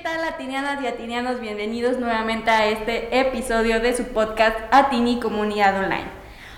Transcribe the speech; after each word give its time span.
¿Qué 0.00 0.08
tal 0.08 0.24
atinianas 0.24 0.82
y 0.82 0.86
atinianos? 0.86 1.40
Bienvenidos 1.42 1.98
nuevamente 1.98 2.50
a 2.50 2.66
este 2.68 3.20
episodio 3.20 3.80
de 3.80 3.94
su 3.94 4.04
podcast 4.04 4.58
Atini 4.70 5.20
Comunidad 5.20 5.76
Online. 5.76 6.06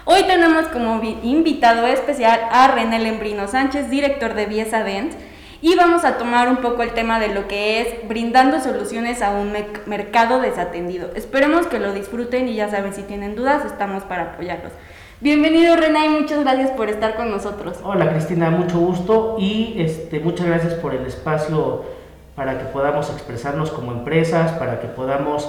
Hoy 0.05 0.23
tenemos 0.29 0.69
como 0.69 1.03
invitado 1.03 1.89
especial 1.89 2.39
a 2.53 2.69
René 2.69 3.01
Lembrino 3.01 3.49
Sánchez, 3.49 3.91
director 3.91 4.35
de 4.35 4.47
Viesa 4.47 4.85
Dent, 4.85 5.15
y 5.61 5.75
vamos 5.75 6.05
a 6.05 6.19
tomar 6.19 6.49
un 6.51 6.59
poco 6.59 6.85
el 6.85 6.93
tema 6.93 7.19
de 7.19 7.35
lo 7.35 7.49
que 7.49 7.81
es 7.81 8.07
brindando 8.07 8.61
soluciones 8.61 9.23
a 9.23 9.33
un 9.33 9.53
mercado 9.87 10.39
desatendido. 10.39 11.11
Esperemos 11.17 11.67
que 11.67 11.81
lo 11.81 11.93
disfruten 11.93 12.47
y 12.47 12.55
ya 12.55 12.71
saben, 12.71 12.95
si 12.95 13.03
tienen 13.03 13.35
dudas, 13.35 13.65
estamos 13.65 14.05
para 14.05 14.35
apoyarlos. 14.35 14.73
Bienvenido 15.21 15.75
René 15.75 16.07
y 16.07 16.11
muchas 16.11 16.45
gracias 16.45 16.71
por 16.71 16.89
estar 16.89 17.17
con 17.17 17.29
nosotros. 17.29 17.81
Hola 17.83 18.09
Cristina, 18.09 18.51
mucho 18.51 18.79
gusto 18.79 19.35
y 19.37 19.75
este, 19.79 20.21
muchas 20.21 20.47
gracias 20.47 20.75
por 20.75 20.95
el 20.95 21.07
espacio 21.07 22.02
para 22.35 22.59
que 22.59 22.65
podamos 22.65 23.11
expresarnos 23.11 23.71
como 23.71 23.93
empresas, 23.93 24.53
para 24.53 24.81
que 24.81 24.89
podamos 24.89 25.49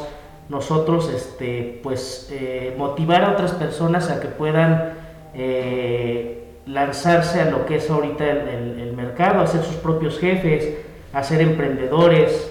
nosotros 0.50 1.09
este, 1.09 1.80
pues, 1.84 2.30
eh, 2.32 2.76
motivar 2.78 3.23
a 3.23 3.32
otras 3.32 3.54
personas 3.54 4.09
a 4.09 4.20
que 4.20 4.28
puedan 4.28 4.94
eh, 5.34 6.44
lanzarse 6.66 7.42
a 7.42 7.46
lo 7.50 7.66
que 7.66 7.78
es 7.78 7.90
ahorita 7.90 8.30
el, 8.30 8.80
el, 8.80 8.94
mercado, 8.94 9.42
a 9.42 9.48
ser 9.48 9.64
sus 9.64 9.76
propios 9.76 10.20
jefes, 10.20 10.76
a 11.14 11.23
ser 11.23 11.42
emprendedores. 11.42 12.50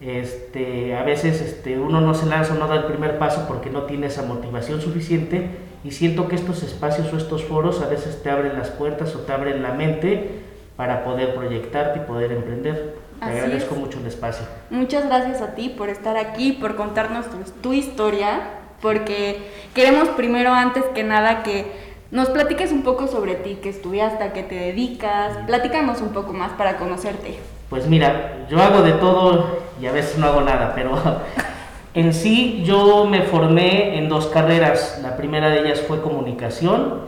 Este, 0.00 0.96
a 0.96 1.02
veces 1.02 1.40
este, 1.40 1.78
uno 1.78 2.00
no 2.00 2.14
se 2.14 2.26
lanza, 2.26 2.54
no 2.54 2.66
da 2.68 2.76
el 2.76 2.84
primer 2.84 3.18
paso 3.18 3.46
porque 3.48 3.70
no 3.70 3.84
tiene 3.84 4.08
esa 4.08 4.22
motivación 4.22 4.80
suficiente 4.80 5.48
y 5.82 5.92
siento 5.92 6.28
que 6.28 6.34
estos 6.34 6.62
espacios 6.62 7.12
o 7.12 7.16
estos 7.16 7.44
foros 7.44 7.80
a 7.80 7.88
veces 7.88 8.22
te 8.22 8.30
abren 8.30 8.54
las 8.54 8.70
puertas 8.70 9.14
o 9.14 9.20
te 9.20 9.32
abren 9.32 9.62
la 9.62 9.72
mente 9.72 10.30
para 10.76 11.04
poder 11.04 11.34
proyectarte 11.34 12.00
y 12.00 12.02
poder 12.02 12.32
emprender. 12.32 13.03
Te 13.24 13.30
agradezco 13.32 13.74
mucho 13.74 13.98
el 13.98 14.06
espacio. 14.06 14.46
Muchas 14.70 15.06
gracias 15.06 15.40
a 15.42 15.54
ti 15.54 15.68
por 15.68 15.88
estar 15.88 16.16
aquí, 16.16 16.52
por 16.52 16.76
contarnos 16.76 17.26
tu, 17.30 17.38
tu 17.60 17.72
historia, 17.72 18.40
porque 18.80 19.50
queremos 19.74 20.08
primero, 20.10 20.52
antes 20.52 20.84
que 20.94 21.04
nada, 21.04 21.42
que 21.42 21.94
nos 22.10 22.28
platiques 22.28 22.70
un 22.70 22.82
poco 22.82 23.08
sobre 23.08 23.34
ti, 23.34 23.58
qué 23.62 23.70
estudiaste, 23.70 24.22
a 24.22 24.32
qué 24.32 24.42
te 24.42 24.54
dedicas, 24.54 25.36
platícanos 25.46 26.00
un 26.00 26.10
poco 26.10 26.32
más 26.32 26.52
para 26.52 26.76
conocerte. 26.76 27.38
Pues 27.70 27.88
mira, 27.88 28.46
yo 28.48 28.62
hago 28.62 28.82
de 28.82 28.92
todo 28.92 29.58
y 29.80 29.86
a 29.86 29.92
veces 29.92 30.18
no 30.18 30.26
hago 30.26 30.40
nada, 30.42 30.74
pero 30.74 30.92
en 31.94 32.12
sí 32.12 32.62
yo 32.64 33.06
me 33.06 33.22
formé 33.22 33.98
en 33.98 34.08
dos 34.08 34.26
carreras. 34.26 35.00
La 35.02 35.16
primera 35.16 35.48
de 35.48 35.60
ellas 35.60 35.80
fue 35.80 36.02
comunicación 36.02 37.00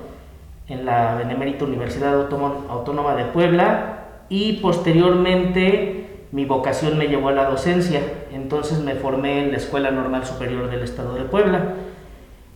en 0.69 0.84
la 0.84 1.14
Benemérita 1.14 1.64
Universidad 1.64 2.14
Autónoma 2.69 3.14
de 3.14 3.27
Puebla 3.27 3.98
y 4.28 4.55
posteriormente 4.55 6.05
mi 6.32 6.44
vocación 6.44 6.98
me 6.98 7.08
llevó 7.08 7.28
a 7.28 7.32
la 7.32 7.44
docencia. 7.44 8.00
Entonces 8.32 8.78
me 8.78 8.94
formé 8.94 9.44
en 9.44 9.52
la 9.52 9.58
Escuela 9.58 9.91
Normal 9.91 10.27
Superior 10.27 10.70
del 10.70 10.83
Estado 10.83 11.14
de 11.14 11.24
Puebla. 11.24 11.74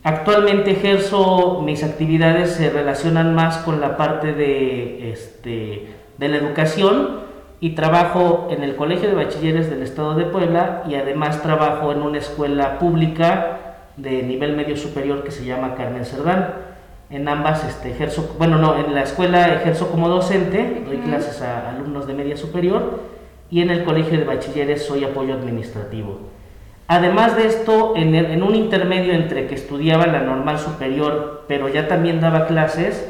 Actualmente 0.03 0.71
ejerzo 0.71 1.61
mis 1.63 1.83
actividades 1.83 2.51
se 2.51 2.71
relacionan 2.71 3.35
más 3.35 3.57
con 3.57 3.79
la 3.79 3.97
parte 3.97 4.33
de, 4.33 5.11
este, 5.11 5.93
de 6.17 6.27
la 6.27 6.37
educación 6.37 7.21
y 7.59 7.71
trabajo 7.71 8.47
en 8.49 8.63
el 8.63 8.75
Colegio 8.75 9.07
de 9.07 9.15
Bachilleres 9.15 9.69
del 9.69 9.83
Estado 9.83 10.15
de 10.15 10.25
Puebla 10.25 10.83
y 10.89 10.95
además 10.95 11.43
trabajo 11.43 11.91
en 11.91 12.01
una 12.01 12.17
escuela 12.17 12.79
pública 12.79 13.75
de 13.97 14.23
nivel 14.23 14.55
medio 14.55 14.75
superior 14.75 15.23
que 15.23 15.29
se 15.29 15.45
llama 15.45 15.75
Carmen 15.75 16.03
Cerdán. 16.03 16.55
En 17.11 17.27
ambas 17.27 17.63
este, 17.63 17.91
ejerzo, 17.91 18.35
bueno, 18.39 18.57
no, 18.57 18.79
en 18.79 18.95
la 18.95 19.03
escuela 19.03 19.53
ejerzo 19.53 19.91
como 19.91 20.09
docente, 20.09 20.81
doy 20.83 20.97
clases 20.97 21.41
a 21.43 21.69
alumnos 21.69 22.07
de 22.07 22.13
media 22.15 22.37
superior 22.37 23.20
y 23.51 23.61
en 23.61 23.69
el 23.69 23.83
Colegio 23.83 24.17
de 24.17 24.23
Bachilleres 24.23 24.85
soy 24.85 25.03
apoyo 25.03 25.33
administrativo. 25.33 26.19
Además 26.87 27.35
de 27.35 27.47
esto, 27.47 27.93
en, 27.95 28.43
un 28.43 28.55
intermedio 28.55 29.13
entre 29.13 29.47
que 29.47 29.55
estudiaba 29.55 30.07
la 30.07 30.21
normal 30.21 30.57
superior, 30.57 31.45
pero 31.47 31.69
ya 31.69 31.87
también 31.87 32.19
daba 32.19 32.47
clases, 32.47 33.09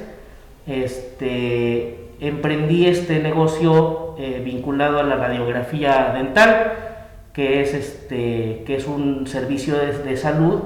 este, 0.68 2.10
emprendí 2.20 2.86
este 2.86 3.20
negocio 3.20 4.16
eh, 4.20 4.42
vinculado 4.44 5.00
a 5.00 5.04
la 5.04 5.16
radiografía 5.16 6.12
dental, 6.14 6.74
que 7.34 7.62
es, 7.62 7.74
este, 7.74 8.64
que 8.66 8.76
es 8.76 8.88
un 8.88 9.26
servicio 9.26 9.76
de, 9.78 10.18
salud 10.18 10.62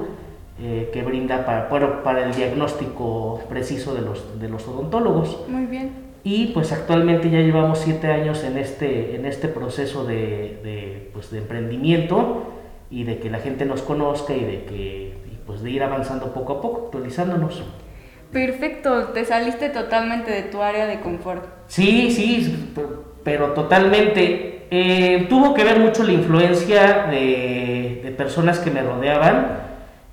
eh, 0.60 0.90
que 0.92 1.02
brinda 1.02 1.46
para, 1.46 2.02
para, 2.02 2.24
el 2.26 2.34
diagnóstico 2.34 3.40
preciso 3.48 3.94
de 3.94 4.02
los, 4.02 4.38
de 4.38 4.48
los 4.48 4.66
odontólogos. 4.68 5.48
Muy 5.48 5.66
bien. 5.66 6.05
Y 6.26 6.46
pues 6.48 6.72
actualmente 6.72 7.30
ya 7.30 7.38
llevamos 7.38 7.78
siete 7.78 8.08
años 8.08 8.42
en 8.42 8.58
este, 8.58 9.14
en 9.14 9.26
este 9.26 9.46
proceso 9.46 10.04
de, 10.04 10.58
de, 10.64 11.10
pues, 11.12 11.30
de 11.30 11.38
emprendimiento 11.38 12.52
y 12.90 13.04
de 13.04 13.20
que 13.20 13.30
la 13.30 13.38
gente 13.38 13.64
nos 13.64 13.82
conozca 13.82 14.34
y 14.34 14.44
de 14.44 14.64
que 14.64 15.14
pues 15.46 15.62
de 15.62 15.70
ir 15.70 15.84
avanzando 15.84 16.34
poco 16.34 16.54
a 16.54 16.60
poco, 16.60 16.86
actualizándonos. 16.86 17.62
Perfecto, 18.32 19.10
te 19.14 19.24
saliste 19.24 19.68
totalmente 19.68 20.32
de 20.32 20.42
tu 20.42 20.62
área 20.62 20.86
de 20.86 20.98
confort. 20.98 21.44
Sí, 21.68 22.10
sí, 22.10 22.72
pero 23.22 23.52
totalmente. 23.52 24.66
Eh, 24.72 25.26
tuvo 25.28 25.54
que 25.54 25.62
ver 25.62 25.78
mucho 25.78 26.02
la 26.02 26.12
influencia 26.12 27.06
de, 27.08 28.00
de 28.02 28.10
personas 28.10 28.58
que 28.58 28.72
me 28.72 28.82
rodeaban, 28.82 29.58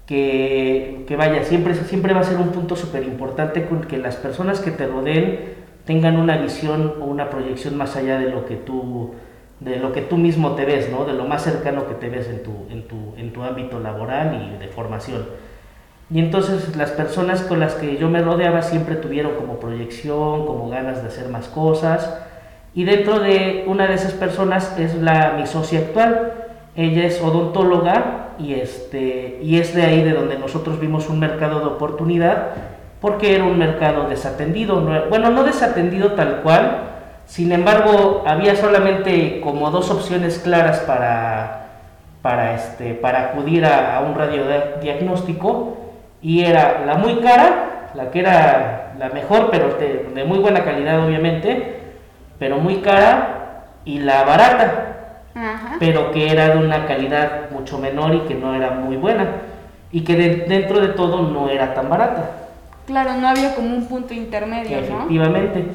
que, 0.06 1.06
que, 1.08 1.16
vaya, 1.16 1.44
siempre, 1.44 1.74
siempre 1.74 2.14
va 2.14 2.20
a 2.20 2.24
ser 2.24 2.38
un 2.38 2.50
punto 2.50 2.76
súper 2.76 3.02
importante 3.02 3.66
con 3.66 3.82
que 3.86 3.98
las 3.98 4.16
personas 4.16 4.60
que 4.60 4.70
te 4.70 4.86
rodeen 4.86 5.63
tengan 5.86 6.18
una 6.18 6.38
visión 6.38 6.96
o 7.02 7.06
una 7.06 7.30
proyección 7.30 7.78
más 7.78 7.96
allá 7.96 8.18
de 8.20 8.30
lo 8.30 8.46
que 8.46 8.56
tú 8.56 9.14
de 9.60 9.78
lo 9.78 9.94
que 9.94 10.02
tú 10.02 10.18
mismo 10.18 10.52
te 10.56 10.66
ves, 10.66 10.90
¿no? 10.92 11.06
de 11.06 11.14
lo 11.14 11.26
más 11.26 11.44
cercano 11.44 11.88
que 11.88 11.94
te 11.94 12.10
ves 12.10 12.28
en 12.28 12.44
tu, 12.44 12.52
en 12.70 12.86
tu, 12.88 13.14
en 13.16 13.32
tu 13.32 13.44
ámbito 13.44 13.80
laboral 13.80 14.52
y 14.54 14.58
de 14.58 14.68
formación. 14.68 15.26
Y 16.14 16.20
entonces 16.20 16.76
las 16.76 16.92
personas 16.92 17.42
con 17.44 17.60
las 17.60 17.76
que 17.76 17.98
yo 17.98 18.10
me 18.10 18.22
rodeaba 18.22 18.62
siempre 18.62 18.96
tuvieron 18.96 19.36
como 19.36 19.60
proyección, 19.60 20.46
como 20.46 20.70
ganas 20.70 21.02
de 21.02 21.08
hacer 21.08 21.30
más 21.30 21.48
cosas. 21.48 22.20
Y 22.76 22.84
dentro 22.84 23.20
de 23.20 23.64
una 23.68 23.88
de 23.88 23.94
esas 23.94 24.14
personas 24.14 24.78
es 24.78 24.96
la, 24.96 25.36
mi 25.40 25.48
socia 25.48 25.80
actual. 25.80 26.34
Ella 26.76 27.06
es 27.06 27.22
odontóloga 27.22 28.32
y, 28.40 28.56
este, 28.56 29.40
y 29.42 29.60
es 29.60 29.74
de 29.74 29.84
ahí 29.84 30.04
de 30.04 30.12
donde 30.12 30.38
nosotros 30.38 30.80
vimos 30.80 31.10
un 31.10 31.20
mercado 31.20 31.60
de 31.62 31.68
oportunidad 31.68 32.50
porque 33.04 33.36
era 33.36 33.44
un 33.44 33.58
mercado 33.58 34.08
desatendido. 34.08 34.80
Bueno, 35.10 35.30
no 35.30 35.44
desatendido 35.44 36.14
tal 36.14 36.38
cual, 36.38 36.84
sin 37.26 37.52
embargo, 37.52 38.24
había 38.26 38.56
solamente 38.56 39.42
como 39.42 39.70
dos 39.72 39.92
opciones 39.92 40.40
claras 40.40 40.80
para, 40.80 41.66
para, 42.22 42.56
este, 42.56 42.94
para 42.94 43.24
acudir 43.24 43.66
a, 43.66 44.02
un 44.08 44.16
radiodiagnóstico 44.16 45.76
y 46.22 46.46
era 46.46 46.86
la 46.86 46.96
muy 46.96 47.16
cara, 47.16 47.90
la 47.94 48.10
que 48.10 48.22
era 48.22 48.94
la 48.98 49.10
mejor, 49.10 49.50
pero 49.52 49.78
de, 49.78 50.24
muy 50.24 50.40
buena 50.40 50.64
calidad 50.64 51.06
obviamente, 51.06 51.82
pero 52.40 52.60
muy 52.60 52.78
cara, 52.78 53.66
y 53.84 54.00
la 54.00 54.24
barata, 54.24 55.18
pero 55.78 56.10
que 56.12 56.32
era 56.32 56.56
de 56.56 56.66
una 56.66 56.86
calidad 56.86 57.52
mucho 57.52 57.80
menor 57.80 58.16
y 58.16 58.20
que 58.22 58.36
no 58.36 58.56
era 58.56 58.70
muy 58.70 58.96
buena, 58.96 59.28
y 59.92 60.06
que 60.06 60.16
dentro 60.48 60.80
de 60.80 60.88
todo 60.88 61.22
no 61.24 61.50
era 61.50 61.74
tan 61.74 61.90
barata. 61.90 62.43
Claro, 62.86 63.16
no 63.16 63.28
había 63.28 63.56
como 63.56 63.76
un 63.76 63.88
punto 63.88 64.14
intermedio, 64.14 64.78
Efectivamente. 64.78 65.66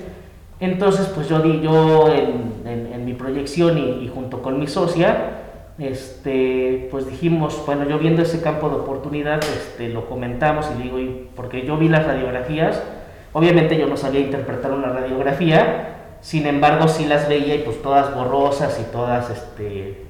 Entonces, 0.61 1.07
pues 1.15 1.29
yo 1.29 1.41
di, 1.41 1.61
yo 1.61 2.13
en, 2.13 3.05
mi 3.05 3.15
proyección 3.15 3.79
y, 3.79 4.11
junto 4.13 4.43
con 4.43 4.59
mi 4.59 4.67
socia, 4.67 5.31
este, 5.78 6.89
pues 6.91 7.07
dijimos, 7.07 7.63
bueno, 7.65 7.89
yo 7.89 7.99
viendo 7.99 8.21
ese 8.21 8.43
campo 8.43 8.69
de 8.69 8.77
oportunidad, 8.77 9.41
este, 9.43 9.89
lo 9.89 10.07
comentamos 10.07 10.66
y 10.77 10.83
digo, 10.83 10.99
y 10.99 11.28
porque 11.34 11.65
yo 11.65 11.78
vi 11.78 11.89
las 11.89 12.05
radiografías, 12.05 12.83
obviamente 13.33 13.78
yo 13.78 13.87
no 13.87 13.97
sabía 13.97 14.21
interpretar 14.21 14.72
una 14.72 14.89
radiografía, 14.89 15.95
sin 16.21 16.47
embargo 16.47 16.89
sí 16.89 17.07
las 17.07 17.28
veía 17.28 17.54
y 17.54 17.61
pues 17.61 17.81
todas 17.81 18.15
borrosas 18.15 18.78
y 18.78 18.93
todas, 18.93 19.31
este, 19.31 20.04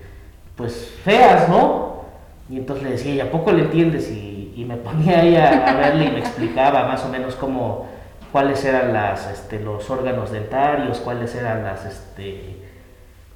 pues 0.57 0.93
feas, 1.05 1.49
¿no? 1.49 2.03
Y 2.51 2.57
entonces 2.57 2.85
le 2.85 2.91
decía, 2.93 3.15
¿y 3.15 3.21
a 3.21 3.31
poco 3.31 3.53
le 3.53 3.63
entiendes? 3.63 4.11
Y, 4.11 4.38
me 4.65 4.77
ponía 4.77 5.21
ahí 5.21 5.37
a, 5.37 5.71
a 5.71 5.75
verle 5.75 6.07
y 6.07 6.11
me 6.11 6.19
explicaba 6.21 6.85
más 6.85 7.05
o 7.05 7.09
menos 7.09 7.35
cómo 7.35 7.87
cuáles 8.33 8.65
eran 8.65 8.95
este, 9.33 9.61
los 9.61 9.89
órganos 9.91 10.31
dentarios, 10.31 10.99
cuáles 10.99 11.35
eran 11.35 11.65
las, 11.65 11.85
este, 11.85 12.57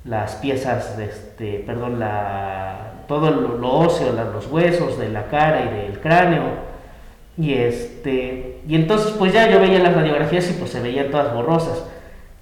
las 0.04 0.34
piezas, 0.36 0.98
este, 0.98 1.62
perdón, 1.66 1.98
la, 1.98 3.04
todo 3.08 3.30
lo, 3.30 3.72
óseo, 3.72 4.12
los 4.12 4.46
huesos 4.46 4.98
de 4.98 5.08
la 5.08 5.28
cara 5.28 5.64
y 5.64 5.82
del 5.82 6.00
cráneo. 6.00 6.72
Y, 7.38 7.54
este, 7.54 8.60
y 8.68 8.74
entonces 8.74 9.12
pues 9.12 9.32
ya 9.32 9.48
yo 9.50 9.58
veía 9.58 9.78
las 9.78 9.94
radiografías 9.94 10.50
y 10.50 10.54
pues 10.54 10.70
se 10.70 10.80
veían 10.80 11.10
todas 11.10 11.32
borrosas. 11.32 11.84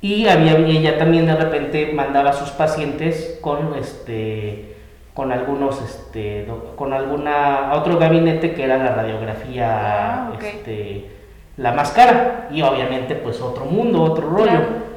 Y 0.00 0.26
había, 0.26 0.56
ella 0.56 0.98
también 0.98 1.26
de 1.26 1.36
repente 1.36 1.92
mandaba 1.92 2.30
a 2.30 2.32
sus 2.32 2.50
pacientes 2.50 3.38
con 3.40 3.74
este 3.74 4.69
con 5.14 5.32
algunos 5.32 5.82
este 5.82 6.46
con 6.76 6.92
alguna 6.92 7.72
otro 7.74 7.98
gabinete 7.98 8.54
que 8.54 8.64
era 8.64 8.78
la 8.78 8.94
radiografía 8.94 10.28
ah, 10.28 10.32
este, 10.40 11.10
la 11.56 11.72
más 11.72 11.90
cara 11.90 12.48
y 12.50 12.62
obviamente 12.62 13.14
pues 13.14 13.40
otro 13.40 13.66
mundo, 13.66 14.02
otro 14.02 14.28
rollo. 14.28 14.90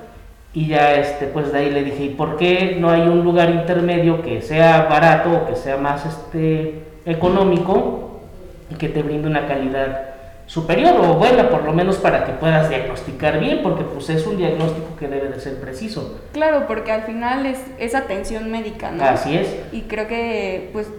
Y 0.53 0.67
ya 0.67 0.93
este, 0.95 1.25
pues 1.25 1.51
de 1.51 1.59
ahí 1.59 1.71
le 1.71 1.83
dije, 1.83 2.03
¿y 2.03 2.09
por 2.09 2.37
qué 2.37 2.77
no 2.79 2.89
hay 2.89 3.01
un 3.01 3.23
lugar 3.23 3.49
intermedio 3.49 4.21
que 4.21 4.41
sea 4.41 4.83
barato 4.83 5.31
o 5.31 5.47
que 5.47 5.55
sea 5.55 5.77
más 5.77 6.05
este, 6.05 6.83
económico 7.05 8.21
y 8.69 8.75
que 8.75 8.87
te 8.87 9.01
brinde 9.01 9.27
una 9.27 9.47
calidad 9.47 10.12
superior 10.45 10.95
o 10.99 11.15
buena, 11.15 11.49
por 11.49 11.63
lo 11.63 11.73
menos 11.73 11.97
para 11.97 12.25
que 12.25 12.33
puedas 12.33 12.69
diagnosticar 12.69 13.39
bien, 13.39 13.61
porque 13.63 13.83
pues 13.83 14.09
es 14.09 14.25
un 14.27 14.37
diagnóstico 14.37 14.95
que 14.97 15.07
debe 15.07 15.29
de 15.29 15.39
ser 15.39 15.59
preciso. 15.59 16.19
Claro, 16.33 16.65
porque 16.67 16.91
al 16.91 17.03
final 17.03 17.45
es, 17.45 17.59
es 17.79 17.95
atención 17.95 18.51
médica, 18.51 18.91
¿no? 18.91 19.03
Así 19.03 19.35
es. 19.35 19.55
Y 19.71 19.81
creo 19.81 20.07
que 20.07 20.69
pues 20.73 20.89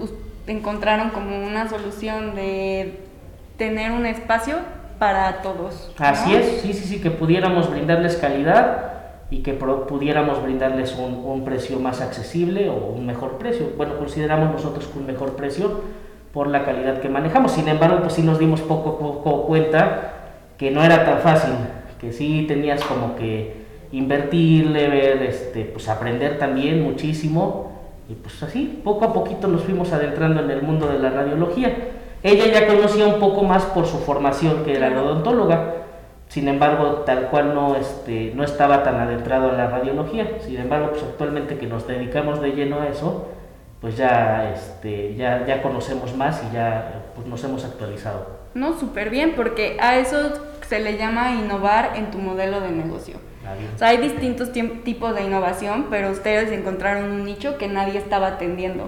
encontraron 0.47 1.11
como 1.11 1.37
una 1.47 1.69
solución 1.69 2.35
de 2.35 3.01
tener 3.57 3.93
un 3.93 4.07
espacio 4.07 4.57
para 4.99 5.43
todos. 5.43 5.93
Así 5.99 6.35
es, 6.35 6.61
sí, 6.63 6.73
sí, 6.73 6.85
sí, 6.87 7.01
que 7.01 7.11
pudiéramos 7.11 7.71
brindarles 7.71 8.17
calidad 8.17 8.93
y 9.31 9.43
que 9.43 9.55
pudiéramos 9.55 10.43
brindarles 10.43 10.95
un, 10.97 11.15
un, 11.15 11.45
precio 11.45 11.79
más 11.81 12.01
accesible 12.01 12.69
o 12.69 12.75
un 12.75 13.07
mejor 13.07 13.39
precio. 13.39 13.71
Bueno, 13.77 13.99
consideramos 13.99 14.53
nosotros 14.53 14.87
que 14.87 14.99
un 14.99 15.07
mejor 15.07 15.35
precio 15.35 15.81
por 16.35 16.49
la 16.49 16.65
calidad 16.65 17.01
que 17.01 17.09
manejamos. 17.09 17.53
Sin 17.53 17.69
embargo, 17.69 18.01
pues 18.03 18.15
sí 18.15 18.23
nos 18.23 18.39
dimos 18.39 18.61
poco 18.61 18.99
poco 18.99 19.47
cuenta 19.47 20.13
que 20.59 20.71
no 20.71 20.85
era 20.85 21.05
tan 21.05 21.21
fácil, 21.21 21.53
que 22.01 22.13
sí 22.13 22.45
tenías 22.47 22.83
como 22.85 23.17
que 23.17 23.65
invertirle, 23.93 24.89
ver, 24.89 25.23
este, 25.23 25.65
pues 25.65 25.89
aprender 25.89 26.37
también 26.39 26.83
muchísimo 26.83 27.73
y 28.09 28.15
pues 28.15 28.43
así, 28.43 28.81
poco 28.85 29.07
a 29.07 29.13
poquito 29.13 29.49
nos 29.49 29.63
fuimos 29.63 29.93
adentrando 29.93 30.43
en 30.43 30.51
el 30.51 30.63
mundo 30.63 30.89
de 30.89 30.99
la 30.99 31.11
radiología. 31.11 31.75
Ella 32.23 32.47
ya 32.47 32.67
conocía 32.67 33.07
un 33.07 33.21
poco 33.21 33.45
más 33.45 33.65
por 33.67 33.87
su 33.87 33.99
formación 33.99 34.65
que 34.65 34.77
era 34.77 34.91
la 34.91 35.03
odontóloga, 35.03 35.75
sin 36.29 36.49
embargo, 36.49 37.03
tal 37.07 37.29
cual 37.29 37.55
no, 37.55 37.77
este, 37.77 38.33
no 38.35 38.43
estaba 38.43 38.83
tan 38.83 38.97
adentrado 38.97 39.51
en 39.51 39.57
la 39.57 39.69
radiología. 39.69 40.39
Sin 40.41 40.59
embargo, 40.59 40.89
pues 40.91 41.03
actualmente 41.03 41.59
que 41.59 41.67
nos 41.67 41.87
dedicamos 41.87 42.41
de 42.41 42.51
lleno 42.51 42.81
a 42.81 42.89
eso, 42.89 43.29
pues 43.85 43.99
ya, 43.99 44.51
este, 44.51 45.15
ya, 45.15 45.45
ya 45.47 45.61
conocemos 45.61 46.17
más 46.17 46.43
y 46.51 46.55
ya 46.55 47.03
pues 47.15 47.27
nos 47.27 47.45
hemos 47.45 47.67
actualizado. 47.67 48.29
No, 48.55 48.81
súper 48.81 49.11
bien, 49.11 49.35
porque 49.37 49.77
a 49.79 49.99
eso 49.99 50.33
se 50.67 50.81
le 50.81 50.97
llama 50.97 51.33
innovar 51.33 51.93
en 51.95 52.11
tu 52.11 52.17
modelo 52.17 52.63
de 52.63 52.71
negocio. 52.71 53.17
O 53.75 53.79
sea, 53.79 53.89
hay 53.89 53.99
distintos 53.99 54.53
tipos 54.53 55.15
de 55.15 55.25
innovación, 55.25 55.89
pero 55.91 56.13
ustedes 56.13 56.51
encontraron 56.51 57.11
un 57.11 57.27
nicho 57.27 57.59
que 57.59 57.69
nadie 57.69 57.99
estaba 57.99 58.29
atendiendo. 58.29 58.85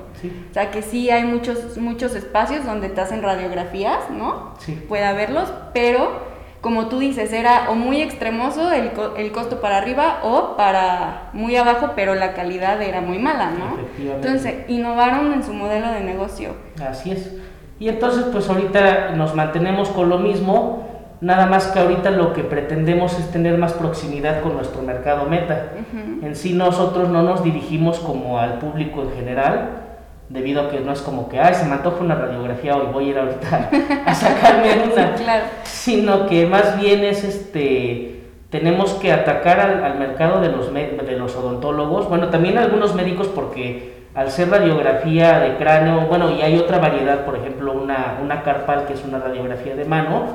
O 0.51 0.55
sea, 0.55 0.71
que 0.71 0.81
sí 0.81 1.11
hay 1.11 1.25
muchos, 1.25 1.77
muchos 1.77 2.15
espacios 2.15 2.65
donde 2.65 2.89
te 2.89 2.99
hacen 3.03 3.23
radiografías, 3.23 4.09
¿no? 4.09 4.55
Sí. 4.61 4.83
Puede 4.89 5.05
haberlos, 5.05 5.53
pero 5.75 6.36
como 6.67 6.89
tú 6.89 6.99
dices, 6.99 7.33
era 7.33 7.71
o 7.71 7.77
muy 7.77 8.03
extremoso 8.03 8.73
el, 8.73 8.91
el 9.19 9.31
costo 9.31 9.61
para 9.61 9.79
arriba 9.79 10.19
o 10.25 10.57
para 10.57 11.31
muy 11.33 11.55
abajo, 11.55 11.93
pero 11.95 12.17
la 12.17 12.35
calidad 12.35 12.83
era 12.83 13.01
muy 13.01 13.21
mala, 13.21 13.53
¿no? 13.53 13.79
Entonces, 13.97 14.65
innovaron 14.67 15.33
en 15.33 15.45
su 15.45 15.55
modelo 15.55 15.93
de 15.93 16.01
negocio. 16.01 16.57
Así 16.85 17.13
es. 17.13 17.37
Y 17.79 17.89
entonces, 17.89 18.25
pues 18.33 18.49
ahorita 18.49 19.11
nos 19.11 19.37
mantenemos 19.37 19.91
con 19.91 20.09
lo 20.09 20.19
mismo 20.19 20.83
Nada 21.21 21.47
más 21.47 21.69
que 21.69 21.79
ahorita 21.79 22.11
lo 22.11 22.35
que 22.35 22.43
pretendemos 22.45 23.19
es 23.19 23.31
tener 23.31 23.57
más 23.57 23.73
proximidad 23.73 24.43
con 24.43 24.55
nuestro 24.55 24.83
mercado 24.83 25.25
meta. 25.25 25.73
En 26.21 26.37
sí 26.37 26.53
nosotros 26.53 27.09
no 27.09 27.23
nos 27.23 27.43
dirigimos 27.43 28.01
como 28.01 28.39
al 28.39 28.59
público 28.59 29.01
en 29.01 29.13
general, 29.13 29.86
debido 30.29 30.63
a 30.63 30.71
que 30.71 30.81
no 30.81 30.93
es 30.93 31.01
como 31.01 31.29
que, 31.29 31.39
ay, 31.39 31.55
se 31.55 31.65
me 31.65 31.73
antoja 31.73 32.03
una 32.03 32.15
radiografía 32.15 32.77
hoy, 32.77 32.87
voy 32.93 33.07
a 33.07 33.09
ir 33.09 33.19
ahorita 33.19 33.71
a 34.07 34.15
sacarme 34.15 34.71
una. 34.93 35.15
claro. 35.15 35.45
Sino 35.65 36.27
que 36.27 36.47
más 36.47 36.81
bien 36.81 37.05
es 37.05 37.25
este, 37.25 38.23
tenemos 38.51 38.95
que 38.95 39.13
atacar 39.13 39.61
al, 39.61 39.99
mercado 39.99 40.41
de 40.41 40.49
los, 40.51 40.73
de 40.73 41.17
los 41.19 41.37
odontólogos, 41.37 42.09
bueno, 42.09 42.29
también 42.29 42.59
algunos 42.59 42.95
médicos 42.95 43.29
porque 43.29 43.97
al 44.15 44.31
ser 44.31 44.51
radiografía 44.51 45.41
de 45.41 45.57
cráneo, 45.57 46.07
bueno, 46.07 46.31
y 46.31 46.41
hay 46.41 46.59
otra 46.59 46.79
variedad, 46.79 47.25
por 47.25 47.37
ejemplo, 47.37 47.73
una, 47.73 48.19
una 48.23 48.43
carpal 48.43 48.87
que 48.87 48.95
es 48.95 49.05
una 49.05 49.19
radiografía 49.19 49.77
de 49.77 49.85
mano, 49.85 50.29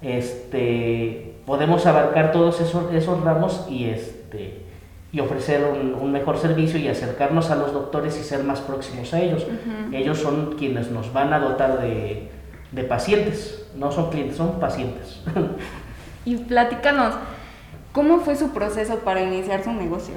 este, 0.00 1.34
podemos 1.44 1.86
abarcar 1.86 2.30
todos 2.30 2.60
esos, 2.60 2.92
esos 2.94 3.22
ramos 3.24 3.66
y, 3.68 3.86
este, 3.86 4.65
y 5.16 5.20
ofrecer 5.20 5.64
un, 5.64 6.12
mejor 6.12 6.36
servicio 6.36 6.78
y 6.78 6.88
acercarnos 6.88 7.50
a 7.50 7.56
los 7.56 7.72
doctores 7.72 8.18
y 8.20 8.22
ser 8.22 8.44
más 8.44 8.60
próximos 8.60 9.14
a 9.14 9.20
ellos. 9.22 9.46
Ellos 9.90 10.18
son 10.18 10.56
quienes 10.58 10.90
nos 10.90 11.10
van 11.10 11.32
a 11.32 11.38
dotar 11.38 11.80
de, 11.80 12.28
de 12.70 12.84
pacientes, 12.84 13.66
no 13.74 13.90
son 13.90 14.10
clientes, 14.10 14.36
son 14.36 14.60
pacientes. 14.60 15.22
y 16.26 16.36
platícanos, 16.36 17.14
¿cómo 17.92 18.18
fue 18.18 18.36
su 18.36 18.50
proceso 18.50 18.96
para 18.98 19.22
iniciar 19.22 19.64
su 19.64 19.72
negocio? 19.72 20.16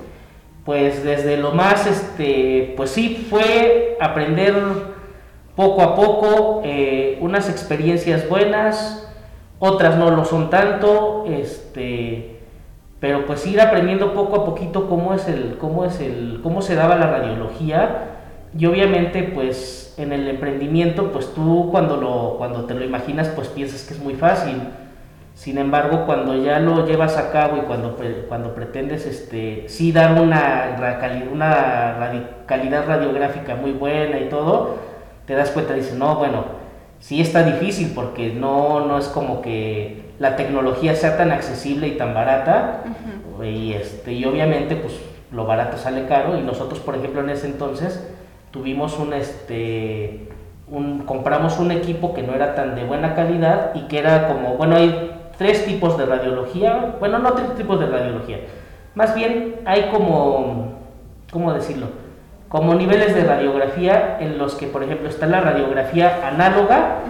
Pues 0.65 1.01
desde 1.01 1.37
lo 1.37 1.53
más, 1.53 1.87
este, 1.87 2.73
pues 2.75 2.89
sí, 2.89 3.25
fue 3.29 3.97
aprender 4.01 4.53
poco 5.55 5.81
a 5.81 5.95
poco, 5.95 6.61
eh, 6.65 7.17
unas 7.21 7.49
experiencias 7.49 8.27
buenas, 8.27 9.09
otras 9.59 9.95
no 9.95 10.11
lo 10.11 10.25
son 10.25 10.49
tanto, 10.49 11.23
este, 11.25 12.38
pero 12.99 13.25
pues 13.25 13.45
ir 13.47 13.61
aprendiendo 13.61 14.13
poco 14.13 14.35
a 14.37 14.45
poquito 14.45 14.89
cómo 14.89 15.13
es 15.13 15.27
el, 15.27 15.57
cómo 15.57 15.85
es 15.85 15.99
el, 16.01 16.39
cómo 16.43 16.61
se 16.61 16.75
daba 16.75 16.95
la 16.95 17.07
radiología 17.07 18.07
y 18.57 18.65
obviamente 18.65 19.23
pues 19.23 19.93
en 19.97 20.11
el 20.11 20.27
emprendimiento 20.27 21.11
pues 21.11 21.33
tú 21.33 21.69
cuando 21.71 21.97
lo, 21.97 22.35
cuando 22.37 22.65
te 22.65 22.73
lo 22.73 22.83
imaginas 22.83 23.29
pues 23.29 23.47
piensas 23.47 23.83
que 23.83 23.93
es 23.93 23.99
muy 23.99 24.15
fácil. 24.15 24.55
Sin 25.35 25.57
embargo, 25.57 26.05
cuando 26.05 26.35
ya 26.35 26.59
lo 26.59 26.85
llevas 26.85 27.15
a 27.15 27.31
cabo 27.31 27.55
y 27.55 27.61
cuando, 27.61 27.95
cuando 28.27 28.53
pretendes 28.53 29.05
este, 29.05 29.69
sí 29.69 29.93
dar 29.93 30.21
una, 30.21 30.75
una 30.75 30.99
calidad 32.45 32.85
radiográfica 32.85 33.55
muy 33.55 33.71
buena 33.71 34.19
y 34.19 34.27
todo, 34.27 34.75
te 35.25 35.35
das 35.35 35.51
cuenta 35.51 35.75
dices, 35.75 35.95
no, 35.95 36.15
bueno, 36.15 36.58
sí 36.99 37.21
está 37.21 37.43
difícil 37.43 37.91
porque 37.95 38.33
no, 38.33 38.85
no 38.85 38.97
es 38.97 39.07
como 39.07 39.41
que 39.41 40.09
la 40.19 40.35
tecnología 40.35 40.95
sea 40.95 41.17
tan 41.17 41.31
accesible 41.31 41.87
y 41.87 41.97
tan 41.97 42.13
barata 42.13 42.83
y, 43.43 43.73
este, 43.73 44.13
y 44.13 44.25
obviamente 44.25 44.75
pues 44.75 44.93
lo 45.31 45.45
barato 45.45 45.77
sale 45.77 46.05
caro 46.07 46.37
y 46.37 46.41
nosotros 46.41 46.79
por 46.79 46.95
ejemplo 46.95 47.21
en 47.21 47.29
ese 47.29 47.47
entonces 47.47 48.05
tuvimos 48.51 48.97
un 48.99 49.13
este 49.13 50.27
un, 50.67 50.99
compramos 50.99 51.57
un 51.59 51.71
equipo 51.71 52.13
que 52.13 52.21
no 52.21 52.33
era 52.33 52.53
tan 52.55 52.75
de 52.75 52.83
buena 52.83 53.15
calidad 53.15 53.71
y 53.75 53.81
que 53.87 53.99
era 53.99 54.27
como 54.27 54.55
bueno 54.55 54.75
hay 54.75 55.11
tres 55.37 55.65
tipos 55.65 55.97
de 55.97 56.05
radiología 56.05 56.95
bueno 56.99 57.19
no 57.19 57.33
tres 57.33 57.55
tipos 57.55 57.79
de 57.79 57.85
radiología 57.85 58.39
más 58.95 59.15
bien 59.15 59.61
hay 59.65 59.89
como 59.89 60.73
cómo 61.31 61.53
decirlo 61.53 61.87
como 62.49 62.73
niveles 62.73 63.13
de 63.13 63.23
radiografía 63.23 64.17
en 64.19 64.39
los 64.39 64.55
que, 64.55 64.65
por 64.67 64.83
ejemplo, 64.83 65.07
está 65.07 65.27
la 65.27 65.39
radiografía 65.39 66.27
análoga, 66.27 67.03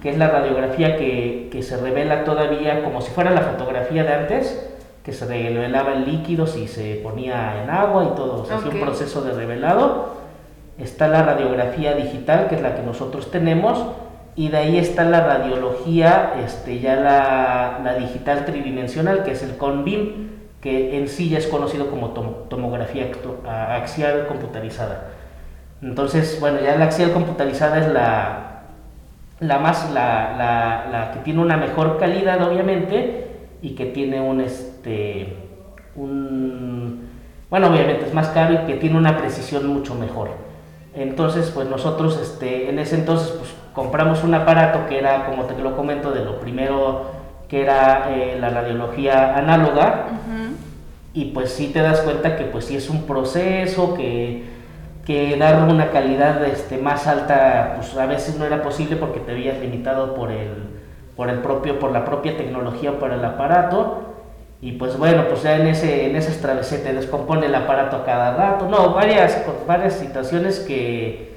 que 0.00 0.10
es 0.10 0.18
la 0.18 0.28
radiografía 0.28 0.96
que, 0.96 1.48
que, 1.50 1.62
se 1.62 1.76
revela 1.76 2.24
todavía 2.24 2.84
como 2.84 3.00
si 3.00 3.10
fuera 3.10 3.32
la 3.32 3.40
fotografía 3.40 4.04
de 4.04 4.14
antes, 4.14 4.70
que 5.04 5.12
se 5.12 5.26
revelaba 5.26 5.94
en 5.94 6.04
líquidos 6.04 6.56
y 6.56 6.68
se 6.68 6.94
ponía 7.02 7.62
en 7.62 7.70
agua 7.70 8.04
y 8.04 8.16
todo, 8.16 8.42
o 8.42 8.46
sea, 8.46 8.58
un 8.58 8.80
proceso 8.80 9.22
de 9.22 9.32
revelado. 9.32 10.14
Está 10.78 11.08
la 11.08 11.22
radiografía 11.22 11.94
digital, 11.94 12.48
que 12.48 12.54
es 12.54 12.62
la 12.62 12.76
que 12.76 12.82
nosotros 12.82 13.30
tenemos, 13.30 13.84
y 14.36 14.48
de 14.48 14.56
ahí 14.58 14.78
está 14.78 15.04
la 15.04 15.26
radiología, 15.26 16.34
este, 16.44 16.78
ya 16.78 16.96
la, 16.96 17.80
la 17.82 17.94
digital 17.94 18.44
tridimensional, 18.44 19.24
que 19.24 19.32
es 19.32 19.42
el 19.42 19.56
CONBIM, 19.56 20.30
que 20.64 20.96
en 20.96 21.08
sí 21.08 21.28
ya 21.28 21.36
es 21.36 21.46
conocido 21.46 21.90
como 21.90 22.08
tomografía 22.48 23.12
axial 23.46 24.26
computarizada. 24.26 25.10
Entonces, 25.82 26.38
bueno, 26.40 26.58
ya 26.64 26.74
la 26.76 26.86
axial 26.86 27.12
computarizada 27.12 27.80
es 27.80 27.88
la, 27.92 28.62
la 29.40 29.58
más, 29.58 29.90
la, 29.92 31.10
que 31.12 31.18
tiene 31.20 31.42
una 31.42 31.58
mejor 31.58 31.98
calidad, 31.98 32.42
obviamente, 32.42 33.26
y 33.60 33.74
que 33.74 33.84
tiene 33.84 34.22
un, 34.22 34.40
este, 34.40 35.36
un, 35.96 37.10
bueno, 37.50 37.66
obviamente 37.68 38.06
es 38.06 38.14
más 38.14 38.28
caro 38.28 38.54
y 38.54 38.66
que 38.66 38.76
tiene 38.76 38.96
una 38.96 39.18
precisión 39.18 39.66
mucho 39.66 39.94
mejor. 39.94 40.30
Entonces, 40.94 41.50
pues 41.50 41.68
nosotros, 41.68 42.18
este, 42.22 42.70
en 42.70 42.78
ese 42.78 42.94
entonces, 42.94 43.28
pues 43.32 43.54
compramos 43.74 44.24
un 44.24 44.32
aparato 44.32 44.86
que 44.88 44.98
era, 44.98 45.26
como 45.26 45.44
te 45.44 45.62
lo 45.62 45.76
comento, 45.76 46.10
de 46.10 46.24
lo 46.24 46.40
primero 46.40 47.22
que 47.48 47.60
era 47.60 48.08
eh, 48.14 48.38
la 48.40 48.48
radiología 48.48 49.36
análoga, 49.36 50.06
y 51.14 51.26
pues 51.26 51.52
sí 51.52 51.68
te 51.68 51.80
das 51.80 52.00
cuenta 52.00 52.36
que 52.36 52.44
pues 52.44 52.64
sí 52.64 52.76
es 52.76 52.90
un 52.90 53.04
proceso, 53.04 53.94
que, 53.94 54.42
que 55.06 55.36
dar 55.36 55.62
una 55.68 55.90
calidad 55.90 56.44
este, 56.44 56.76
más 56.76 57.06
alta 57.06 57.74
pues 57.76 57.96
a 57.96 58.06
veces 58.06 58.36
no 58.36 58.44
era 58.44 58.62
posible 58.62 58.96
porque 58.96 59.20
te 59.20 59.30
habías 59.30 59.58
limitado 59.60 60.14
por 60.14 60.32
el, 60.32 60.50
por 61.16 61.30
el 61.30 61.38
propio, 61.38 61.78
por 61.78 61.92
la 61.92 62.04
propia 62.04 62.36
tecnología 62.36 62.90
o 62.90 62.94
por 62.98 63.12
el 63.12 63.24
aparato. 63.24 64.10
Y 64.60 64.72
pues 64.72 64.96
bueno, 64.98 65.26
pues 65.28 65.42
ya 65.42 65.56
en, 65.56 65.68
ese, 65.68 66.06
en 66.06 66.16
esas 66.16 66.38
travesías 66.38 66.82
te 66.82 66.92
descompone 66.92 67.46
el 67.46 67.54
aparato 67.54 67.96
a 67.96 68.04
cada 68.04 68.34
rato. 68.34 68.66
No, 68.66 68.92
varias, 68.94 69.44
varias 69.68 69.92
situaciones 69.92 70.58
que, 70.58 71.34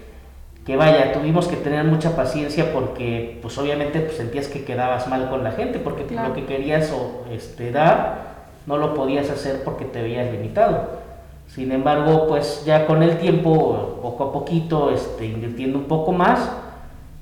que 0.65 0.75
vaya, 0.75 1.11
tuvimos 1.11 1.47
que 1.47 1.57
tener 1.57 1.83
mucha 1.83 2.15
paciencia 2.15 2.71
porque 2.73 3.37
pues 3.41 3.57
obviamente 3.57 3.99
pues 3.99 4.17
sentías 4.17 4.47
que 4.47 4.63
quedabas 4.63 5.07
mal 5.07 5.29
con 5.29 5.43
la 5.43 5.51
gente 5.51 5.77
porque 5.77 6.07
lo 6.15 6.33
que 6.33 6.45
querías 6.45 6.91
o, 6.91 7.25
este, 7.31 7.71
dar 7.71 8.36
no 8.67 8.77
lo 8.77 8.93
podías 8.93 9.29
hacer 9.31 9.63
porque 9.63 9.85
te 9.85 10.01
veías 10.01 10.31
limitado. 10.31 11.07
Sin 11.47 11.71
embargo, 11.71 12.27
pues 12.27 12.63
ya 12.65 12.85
con 12.85 13.01
el 13.01 13.17
tiempo, 13.17 13.99
poco 14.01 14.25
a 14.25 14.33
poquito, 14.33 14.91
este, 14.91 15.25
invirtiendo 15.25 15.79
un 15.79 15.85
poco 15.85 16.11
más, 16.11 16.51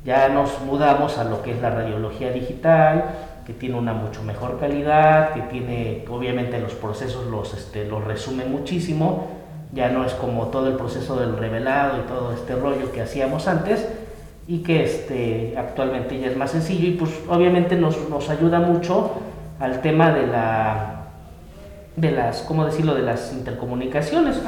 ya 0.04 0.28
nos 0.30 0.60
mudamos 0.62 1.18
a 1.18 1.24
lo 1.24 1.42
que 1.42 1.52
es 1.52 1.62
la 1.62 1.70
radiología 1.70 2.32
digital, 2.32 3.06
que 3.46 3.54
tiene 3.54 3.78
una 3.78 3.94
mucho 3.94 4.24
mejor 4.24 4.60
calidad, 4.60 5.34
que 5.34 5.42
tiene, 5.42 6.04
obviamente 6.10 6.60
los 6.60 6.74
procesos 6.74 7.28
los, 7.28 7.54
este, 7.54 7.86
los 7.86 8.04
resume 8.04 8.46
muchísimo, 8.46 9.28
ya 9.72 9.90
no 9.90 10.04
es 10.04 10.14
como 10.14 10.48
todo 10.48 10.68
el 10.68 10.76
proceso 10.76 11.20
del 11.20 11.38
revelado 11.38 12.00
y 12.00 12.08
todo 12.08 12.34
este 12.34 12.56
rollo 12.56 12.92
que 12.92 13.02
hacíamos 13.02 13.48
antes, 13.48 13.88
y 14.48 14.60
que 14.60 14.84
este, 14.84 15.56
actualmente 15.58 16.20
ya 16.20 16.28
es 16.28 16.38
más 16.38 16.52
sencillo 16.52 16.88
y 16.88 16.92
pues 16.92 17.12
obviamente 17.30 17.76
nos, 17.76 18.10
nos 18.10 18.30
ayuda 18.30 18.60
mucho 18.60 19.12
al 19.60 19.82
tema 19.82 20.12
de 20.12 20.28
la 20.28 20.95
de 21.96 22.12
las, 22.12 22.42
¿cómo 22.42 22.66
decirlo?, 22.66 22.94
de 22.94 23.02
las 23.02 23.34
intercomunicaciones. 23.34 24.42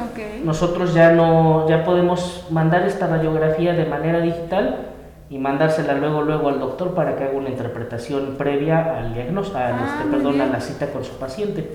Nosotros 0.44 0.94
ya 0.94 1.12
no, 1.12 1.68
ya 1.68 1.84
podemos 1.84 2.46
mandar 2.50 2.82
esta 2.82 3.06
radiografía 3.06 3.72
de 3.72 3.86
manera 3.86 4.20
digital 4.20 4.88
y 5.30 5.38
mandársela 5.38 5.94
luego 5.94 6.22
luego 6.22 6.48
al 6.48 6.60
doctor 6.60 6.94
para 6.94 7.16
que 7.16 7.24
haga 7.24 7.36
una 7.36 7.50
interpretación 7.50 8.36
previa 8.38 8.98
al 8.98 9.14
diagnóstico, 9.14 9.58
ah, 9.58 9.98
este, 9.98 10.10
perdón, 10.10 10.40
a 10.40 10.46
la 10.46 10.60
cita 10.60 10.86
con 10.92 11.04
su 11.04 11.16
paciente. 11.18 11.68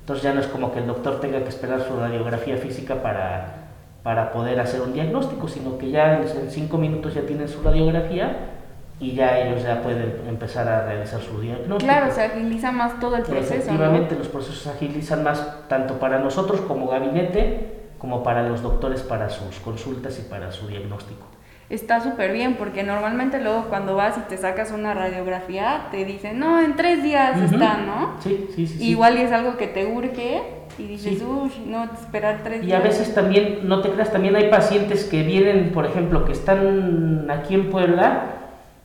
Entonces 0.00 0.22
ya 0.22 0.32
no 0.32 0.40
es 0.40 0.46
como 0.46 0.72
que 0.72 0.80
el 0.80 0.86
doctor 0.86 1.20
tenga 1.20 1.42
que 1.42 1.48
esperar 1.48 1.82
su 1.82 1.96
radiografía 1.98 2.56
física 2.56 3.02
para 3.02 3.60
para 4.02 4.32
poder 4.32 4.58
hacer 4.60 4.80
un 4.80 4.92
diagnóstico, 4.92 5.46
sino 5.48 5.76
que 5.76 5.90
ya 5.90 6.22
en 6.22 6.50
cinco 6.50 6.78
minutos 6.78 7.14
ya 7.14 7.22
tienen 7.22 7.48
su 7.48 7.62
radiografía 7.62 8.59
y 9.00 9.14
ya 9.14 9.40
ellos 9.40 9.62
ya 9.62 9.80
pueden 9.80 10.20
empezar 10.28 10.68
a 10.68 10.84
realizar 10.84 11.20
su 11.22 11.40
diagnóstico. 11.40 11.78
Claro, 11.78 12.12
se 12.12 12.22
agiliza 12.22 12.70
más 12.70 13.00
todo 13.00 13.16
el 13.16 13.22
proceso. 13.22 13.54
Efectivamente, 13.54 14.14
los 14.14 14.28
procesos 14.28 14.58
se 14.58 14.70
agilizan 14.70 15.24
más 15.24 15.68
tanto 15.68 15.98
para 15.98 16.18
nosotros 16.18 16.60
como 16.60 16.86
gabinete, 16.86 17.80
como 17.98 18.22
para 18.22 18.46
los 18.46 18.60
doctores 18.60 19.02
para 19.02 19.30
sus 19.30 19.58
consultas 19.60 20.18
y 20.18 20.28
para 20.28 20.52
su 20.52 20.68
diagnóstico. 20.68 21.26
Está 21.70 22.00
súper 22.00 22.32
bien, 22.32 22.56
porque 22.56 22.82
normalmente 22.82 23.40
luego 23.40 23.66
cuando 23.68 23.94
vas 23.94 24.18
y 24.18 24.22
te 24.22 24.36
sacas 24.36 24.72
una 24.72 24.92
radiografía, 24.92 25.86
te 25.90 26.04
dicen, 26.04 26.38
no, 26.38 26.60
en 26.60 26.76
tres 26.76 27.02
días 27.02 27.40
está, 27.40 27.78
¿no? 27.78 28.16
Sí, 28.20 28.48
sí, 28.54 28.66
sí. 28.66 28.90
Igual 28.90 29.16
y 29.18 29.22
es 29.22 29.32
algo 29.32 29.56
que 29.56 29.68
te 29.68 29.86
urge 29.86 30.42
y 30.78 30.86
dices, 30.88 31.22
uy, 31.22 31.52
no, 31.66 31.84
esperar 31.84 32.40
tres 32.42 32.62
días. 32.62 32.70
Y 32.70 32.74
a 32.74 32.80
veces 32.80 33.14
también, 33.14 33.60
no 33.62 33.80
te 33.80 33.90
creas, 33.90 34.10
también 34.12 34.34
hay 34.36 34.50
pacientes 34.50 35.04
que 35.04 35.22
vienen, 35.22 35.70
por 35.70 35.86
ejemplo, 35.86 36.24
que 36.24 36.32
están 36.32 37.30
aquí 37.30 37.54
en 37.54 37.70
Puebla 37.70 38.40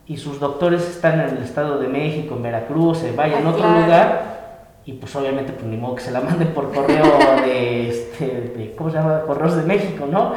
y 0.06 0.16
sus 0.16 0.38
doctores 0.38 0.88
están 0.88 1.20
en 1.20 1.36
el 1.36 1.42
Estado 1.42 1.78
de 1.78 1.88
México, 1.88 2.36
en 2.36 2.42
Veracruz, 2.42 2.98
se 2.98 3.12
vayan 3.12 3.40
en 3.40 3.46
otro 3.46 3.68
lugar 3.68 4.36
y 4.84 4.92
pues 4.92 5.14
obviamente 5.16 5.52
pues 5.52 5.66
ni 5.66 5.76
modo 5.76 5.96
que 5.96 6.02
se 6.02 6.12
la 6.12 6.20
manden 6.20 6.48
por 6.54 6.72
correo 6.72 7.18
de, 7.44 7.88
este, 7.88 8.24
de 8.56 8.74
¿cómo 8.76 8.90
se 8.90 8.96
llama? 8.96 9.22
Correos 9.26 9.56
de 9.56 9.62
México, 9.64 10.06
¿no? 10.10 10.34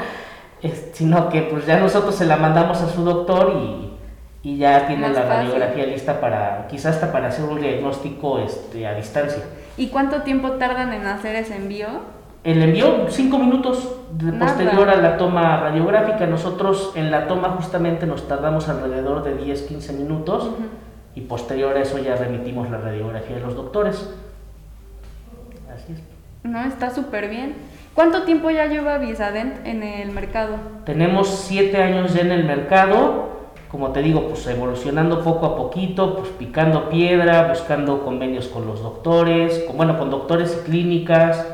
sino 0.94 1.30
que 1.30 1.44
pues 1.44 1.66
ya 1.66 1.80
nosotros 1.80 2.16
se 2.16 2.26
la 2.26 2.36
mandamos 2.36 2.82
a 2.82 2.90
su 2.90 3.04
doctor 3.04 3.54
y, 3.56 3.94
y 4.44 4.58
ya 4.58 4.88
tiene 4.88 5.08
la 5.10 5.22
radiografía 5.22 5.86
lista 5.86 6.20
para, 6.20 6.68
quizás 6.68 6.96
hasta 6.96 7.12
para 7.12 7.30
hacer 7.30 7.46
un 7.46 7.62
diagnóstico 7.62 8.40
este, 8.40 8.86
a 8.86 8.94
distancia. 8.94 9.44
¿Y 9.78 9.88
cuánto 9.88 10.24
tiempo 10.24 10.52
tardan 10.54 10.92
en 10.92 11.08
hacer 11.08 11.36
ese 11.36 11.56
envío? 11.56 11.88
El 12.44 12.62
envío, 12.62 13.08
cinco 13.10 13.38
minutos 13.38 13.96
de 14.14 14.32
posterior 14.32 14.90
a 14.90 14.96
la 14.96 15.18
toma 15.18 15.60
radiográfica. 15.60 16.26
Nosotros 16.26 16.94
en 16.96 17.12
la 17.12 17.28
toma 17.28 17.50
justamente 17.50 18.06
nos 18.06 18.28
tardamos 18.28 18.70
alrededor 18.70 19.24
de 19.24 19.36
10, 19.36 19.64
15 19.64 19.94
minutos 19.94 20.50
y 21.16 21.22
posterior 21.22 21.76
a 21.76 21.82
eso 21.82 21.98
ya 21.98 22.16
remitimos 22.16 22.70
la 22.70 22.78
radiografía 22.78 23.36
de 23.36 23.42
los 23.42 23.56
doctores. 23.56 24.10
Así 25.74 25.94
es. 25.94 26.00
No, 26.44 26.62
está 26.62 26.90
súper 26.90 27.30
bien. 27.30 27.56
¿Cuánto 27.94 28.24
tiempo 28.24 28.50
ya 28.50 28.68
lleva 28.68 28.98
Visadent 28.98 29.66
en 29.68 29.84
el 29.84 30.12
mercado? 30.12 30.56
Tenemos 30.86 31.28
siete 31.28 31.84
años 31.84 32.14
ya 32.14 32.22
en 32.22 32.32
el 32.32 32.46
mercado 32.46 33.40
como 33.70 33.92
te 33.92 34.02
digo, 34.02 34.28
pues 34.30 34.48
evolucionando 34.48 35.24
poco 35.24 35.46
a 35.46 35.56
poquito, 35.56 36.18
pues 36.18 36.30
picando 36.30 36.90
piedra, 36.90 37.48
buscando 37.50 38.04
convenios 38.04 38.48
con 38.48 38.66
los 38.66 38.82
doctores, 38.82 39.64
con, 39.68 39.78
bueno, 39.78 40.00
con 40.00 40.10
doctores 40.10 40.60
y 40.60 40.70
clínicas, 40.70 41.46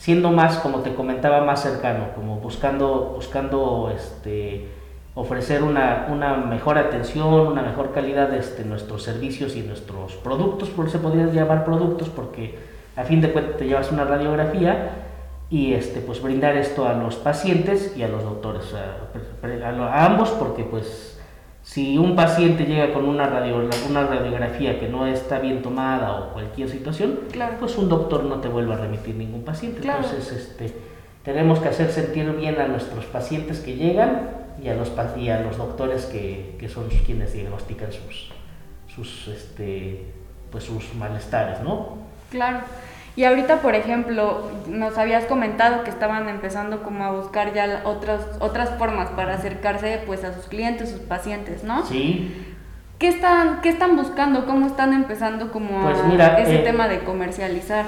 siendo 0.00 0.30
más, 0.30 0.56
como 0.56 0.78
te 0.78 0.94
comentaba, 0.94 1.42
más 1.42 1.62
cercano, 1.62 2.06
como 2.14 2.36
buscando, 2.36 3.12
buscando 3.14 3.92
este, 3.94 4.66
ofrecer 5.14 5.62
una, 5.62 6.06
una 6.10 6.38
mejor 6.38 6.78
atención, 6.78 7.46
una 7.46 7.60
mejor 7.60 7.92
calidad 7.92 8.30
de 8.30 8.38
este, 8.38 8.64
nuestros 8.64 9.02
servicios 9.02 9.56
y 9.56 9.60
nuestros 9.60 10.14
productos, 10.14 10.70
por 10.70 10.86
eso 10.86 10.96
se 10.96 11.02
podrían 11.02 11.30
llamar 11.32 11.66
productos, 11.66 12.08
porque 12.08 12.58
a 12.96 13.04
fin 13.04 13.20
de 13.20 13.30
cuentas 13.30 13.58
te 13.58 13.66
llevas 13.66 13.92
una 13.92 14.04
radiografía 14.04 14.90
y 15.50 15.74
este, 15.74 16.00
pues 16.00 16.22
brindar 16.22 16.56
esto 16.56 16.88
a 16.88 16.94
los 16.94 17.16
pacientes 17.16 17.94
y 17.94 18.02
a 18.02 18.08
los 18.08 18.22
doctores, 18.22 18.72
a, 18.72 19.68
a 19.68 20.06
ambos, 20.06 20.30
porque 20.30 20.64
pues 20.64 21.09
si 21.72 21.96
un 21.98 22.16
paciente 22.16 22.64
llega 22.64 22.92
con 22.92 23.08
una, 23.08 23.28
una 23.88 24.04
radiografía 24.04 24.80
que 24.80 24.88
no 24.88 25.06
está 25.06 25.38
bien 25.38 25.62
tomada 25.62 26.18
o 26.18 26.32
cualquier 26.32 26.68
situación, 26.68 27.20
pues 27.60 27.78
un 27.78 27.88
doctor 27.88 28.24
no 28.24 28.40
te 28.40 28.48
vuelve 28.48 28.74
a 28.74 28.78
remitir 28.78 29.14
ningún 29.14 29.44
paciente. 29.44 29.80
Entonces, 29.86 30.32
este, 30.32 30.74
tenemos 31.22 31.60
que 31.60 31.68
hacer 31.68 31.92
sentir 31.92 32.28
bien 32.32 32.60
a 32.60 32.66
nuestros 32.66 33.04
pacientes 33.04 33.60
que 33.60 33.76
llegan 33.76 34.30
y 34.60 34.66
a 34.66 34.74
los, 34.74 34.90
y 35.16 35.28
a 35.28 35.42
los 35.42 35.58
doctores 35.58 36.06
que, 36.06 36.56
que 36.58 36.68
son 36.68 36.88
quienes 37.06 37.34
diagnostican 37.34 37.90
sus, 37.92 38.32
sus, 38.92 39.28
este, 39.28 40.06
pues 40.50 40.64
sus 40.64 40.92
malestares, 40.96 41.60
¿no? 41.60 41.98
Claro. 42.32 42.62
Y 43.16 43.24
ahorita, 43.24 43.60
por 43.60 43.74
ejemplo, 43.74 44.50
nos 44.68 44.96
habías 44.96 45.24
comentado 45.24 45.82
que 45.82 45.90
estaban 45.90 46.28
empezando 46.28 46.82
como 46.82 47.04
a 47.04 47.10
buscar 47.10 47.52
ya 47.52 47.82
otras, 47.84 48.20
otras 48.38 48.70
formas 48.78 49.10
para 49.10 49.34
acercarse 49.34 50.00
pues 50.06 50.24
a 50.24 50.32
sus 50.32 50.46
clientes, 50.46 50.90
sus 50.90 51.00
pacientes, 51.00 51.64
¿no? 51.64 51.84
Sí. 51.84 52.46
¿Qué 52.98 53.08
están, 53.08 53.60
qué 53.62 53.70
están 53.70 53.96
buscando? 53.96 54.46
¿Cómo 54.46 54.66
están 54.66 54.92
empezando 54.92 55.50
como 55.50 55.82
pues 55.82 55.98
ese 56.38 56.56
eh, 56.56 56.62
tema 56.64 56.86
de 56.86 57.00
comercializar? 57.00 57.86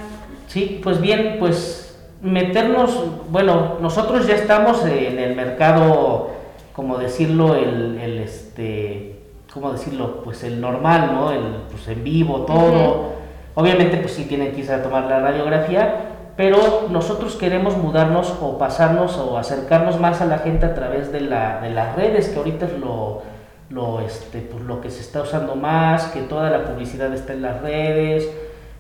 Sí, 0.49 0.81
pues 0.83 1.01
bien, 1.01 1.37
pues 1.39 1.97
meternos, 2.23 3.31
bueno, 3.31 3.79
nosotros 3.81 4.27
ya 4.27 4.35
estamos 4.35 4.85
en 4.87 5.19
el 5.19 5.37
mercado, 5.37 6.31
como 6.73 6.99
decirlo, 6.99 7.55
el, 7.57 7.99
el 7.99 8.19
este, 8.19 9.21
¿cómo 9.53 9.73
decirlo? 9.73 10.23
Pues 10.25 10.43
el 10.45 10.61
normal, 10.61 11.11
¿no? 11.13 11.31
El, 11.31 11.57
pues 11.71 11.87
en 11.89 12.03
vivo, 12.03 12.43
todo. 12.43 13.22
Obviamente, 13.55 13.99
pues 13.99 14.13
sí 14.13 14.25
tienen 14.25 14.53
que 14.53 14.61
irse 14.61 14.73
a 14.73 14.83
tomar 14.83 15.05
la 15.05 15.21
radiografía, 15.21 16.13
pero 16.37 16.89
nosotros 16.91 17.37
queremos 17.37 17.77
mudarnos 17.77 18.35
o 18.41 18.57
pasarnos 18.59 19.19
o 19.19 19.37
acercarnos 19.37 20.01
más 20.01 20.21
a 20.21 20.27
la 20.27 20.39
gente 20.39 20.65
a 20.65 20.75
través 20.75 21.13
de, 21.13 21.21
la, 21.21 21.61
de 21.61 21.71
las 21.71 21.95
redes, 21.95 22.29
que 22.29 22.39
ahorita 22.39 22.67
es 22.67 22.79
lo, 22.79 23.23
lo, 23.69 24.01
este, 24.01 24.41
pues 24.41 24.63
lo 24.65 24.81
que 24.81 24.91
se 24.91 25.01
está 25.01 25.23
usando 25.23 25.57
más, 25.57 26.07
que 26.07 26.21
toda 26.23 26.51
la 26.51 26.65
publicidad 26.65 27.13
está 27.13 27.35
en 27.35 27.43
las 27.43 27.61
redes, 27.61 28.29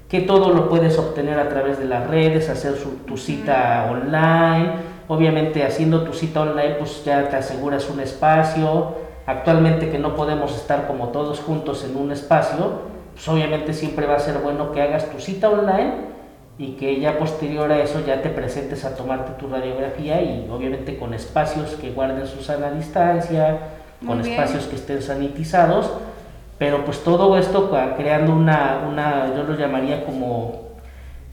que 0.09 0.21
todo 0.21 0.53
lo 0.53 0.69
puedes 0.69 0.99
obtener 0.99 1.39
a 1.39 1.49
través 1.49 1.79
de 1.79 1.87
las 1.87 2.07
redes, 2.07 2.49
hacer 2.49 2.75
tu 3.07 3.17
cita 3.17 3.89
online. 3.91 4.93
Obviamente 5.09 5.65
haciendo 5.65 6.05
tu 6.05 6.13
cita 6.13 6.43
online 6.43 6.77
pues 6.79 7.05
ya 7.05 7.29
te 7.29 7.37
aseguras 7.37 7.89
un 7.89 8.01
espacio. 8.01 8.95
Actualmente 9.25 9.91
que 9.91 9.99
no 9.99 10.15
podemos 10.15 10.55
estar 10.55 10.87
como 10.87 11.09
todos 11.09 11.41
juntos 11.41 11.85
en 11.85 11.97
un 11.97 12.13
espacio, 12.13 12.92
pues 13.15 13.29
obviamente 13.29 13.73
siempre 13.73 14.07
va 14.07 14.17
a 14.17 14.21
ser 14.21 14.39
bueno 14.39 14.73
que 14.73 14.83
hagas 14.83 15.11
tu 15.11 15.21
cita 15.21 15.51
online 15.51 16.13
y 16.59 16.73
que 16.73 17.01
ya 17.01 17.19
posterior 17.19 17.71
a 17.73 17.83
eso 17.83 18.01
ya 18.07 18.23
te 18.23 18.29
presentes 18.31 18.85
a 18.85 18.95
tomarte 18.95 19.33
tu 19.33 19.49
radiografía 19.49 20.21
y 20.23 20.49
obviamente 20.51 20.99
con 20.99 21.15
espacios 21.15 21.71
que 21.77 21.91
guarden 21.91 22.27
su 22.27 22.43
sana 22.43 22.71
distancia, 22.71 23.59
con 24.07 24.21
espacios 24.21 24.65
que 24.65 24.77
estén 24.77 25.03
sanitizados, 25.03 25.91
pero 26.59 26.85
pues 26.85 27.03
todo 27.03 27.37
esto 27.39 27.71
creando 27.97 28.33
una, 28.33 28.85
una 28.89 29.35
yo 29.35 29.45
lo 29.45 29.57
llamaría 29.57 30.05
como 30.05 30.63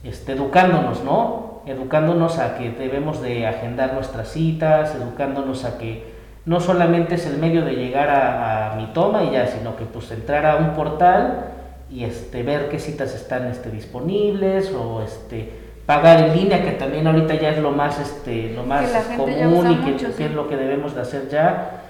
este, 0.02 0.32
educándonos, 0.32 1.04
¿no? 1.04 1.60
Educándonos 1.66 2.38
a 2.38 2.56
que 2.56 2.70
debemos 2.70 3.20
de 3.20 3.46
agendar 3.46 3.92
nuestras 3.92 4.28
citas, 4.28 4.94
educándonos 4.94 5.64
a 5.64 5.78
que 5.78 6.14
no 6.46 6.58
solamente 6.58 7.16
es 7.16 7.26
el 7.26 7.36
medio 7.38 7.64
de 7.64 7.74
llegar 7.74 8.08
a, 8.08 8.72
a 8.72 8.76
mi 8.76 8.86
toma 8.86 9.24
y 9.24 9.32
ya, 9.32 9.46
sino 9.46 9.76
que 9.76 9.84
pues 9.84 10.10
entrar 10.10 10.46
a 10.46 10.56
un 10.56 10.70
portal 10.70 11.59
y 11.90 12.04
este, 12.04 12.42
ver 12.42 12.68
qué 12.68 12.78
citas 12.78 13.14
están 13.14 13.48
este, 13.48 13.70
disponibles 13.70 14.72
o 14.72 15.02
este, 15.02 15.50
pagar 15.86 16.28
en 16.28 16.36
línea, 16.36 16.62
que 16.62 16.72
también 16.72 17.06
ahorita 17.06 17.34
ya 17.34 17.50
es 17.50 17.58
lo 17.58 17.72
más, 17.72 17.98
este, 17.98 18.52
lo 18.54 18.62
más 18.62 18.88
común 19.16 19.72
y 19.72 19.96
que, 19.96 20.24
es 20.24 20.32
lo 20.32 20.48
que 20.48 20.56
debemos 20.56 20.94
de 20.94 21.00
hacer 21.00 21.28
ya. 21.28 21.82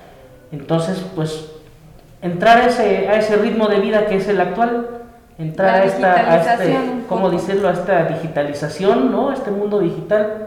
Entonces, 0.53 1.05
pues, 1.15 1.53
entrar 2.23 2.59
a 2.59 2.67
ese, 2.67 3.09
a 3.09 3.19
ese 3.19 3.37
ritmo 3.37 3.69
de 3.69 3.81
vida 3.81 4.07
que 4.07 4.17
es 4.17 4.29
el 4.29 4.41
actual, 4.41 4.89
entrar 5.39 5.83
a 5.83 5.85
esta, 5.85 6.33
a 6.33 6.55
este, 6.55 6.79
¿cómo 7.07 7.31
decirlo?, 7.31 7.69
a 7.69 7.73
esta 7.73 8.05
digitalización, 8.05 9.13
¿no?, 9.13 9.31
a 9.31 9.35
este 9.35 9.51
mundo 9.51 9.81
digital. 9.81 10.47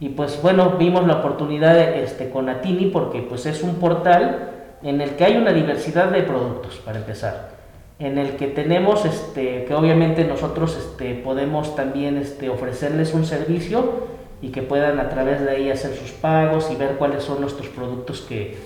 Y 0.00 0.08
pues 0.10 0.40
bueno, 0.42 0.76
vimos 0.78 1.06
la 1.06 1.16
oportunidad 1.16 1.78
este, 1.78 2.30
con 2.30 2.48
Atini 2.48 2.86
porque 2.86 3.20
pues 3.20 3.44
es 3.44 3.62
un 3.62 3.74
portal 3.74 4.48
en 4.82 5.00
el 5.02 5.10
que 5.10 5.24
hay 5.24 5.36
una 5.36 5.52
diversidad 5.52 6.06
de 6.06 6.22
productos, 6.22 6.76
para 6.76 6.98
empezar 6.98 7.59
en 8.00 8.16
el 8.16 8.36
que 8.36 8.46
tenemos, 8.46 9.04
este, 9.04 9.66
que 9.66 9.74
obviamente 9.74 10.24
nosotros 10.24 10.76
este, 10.76 11.14
podemos 11.14 11.76
también 11.76 12.16
este, 12.16 12.48
ofrecerles 12.48 13.12
un 13.12 13.26
servicio 13.26 14.08
y 14.40 14.48
que 14.48 14.62
puedan 14.62 14.98
a 14.98 15.10
través 15.10 15.42
de 15.42 15.50
ahí 15.50 15.70
hacer 15.70 15.94
sus 15.94 16.10
pagos 16.12 16.70
y 16.72 16.76
ver 16.76 16.96
cuáles 16.96 17.22
son 17.22 17.42
nuestros 17.42 17.68
productos 17.68 18.22
que, 18.22 18.56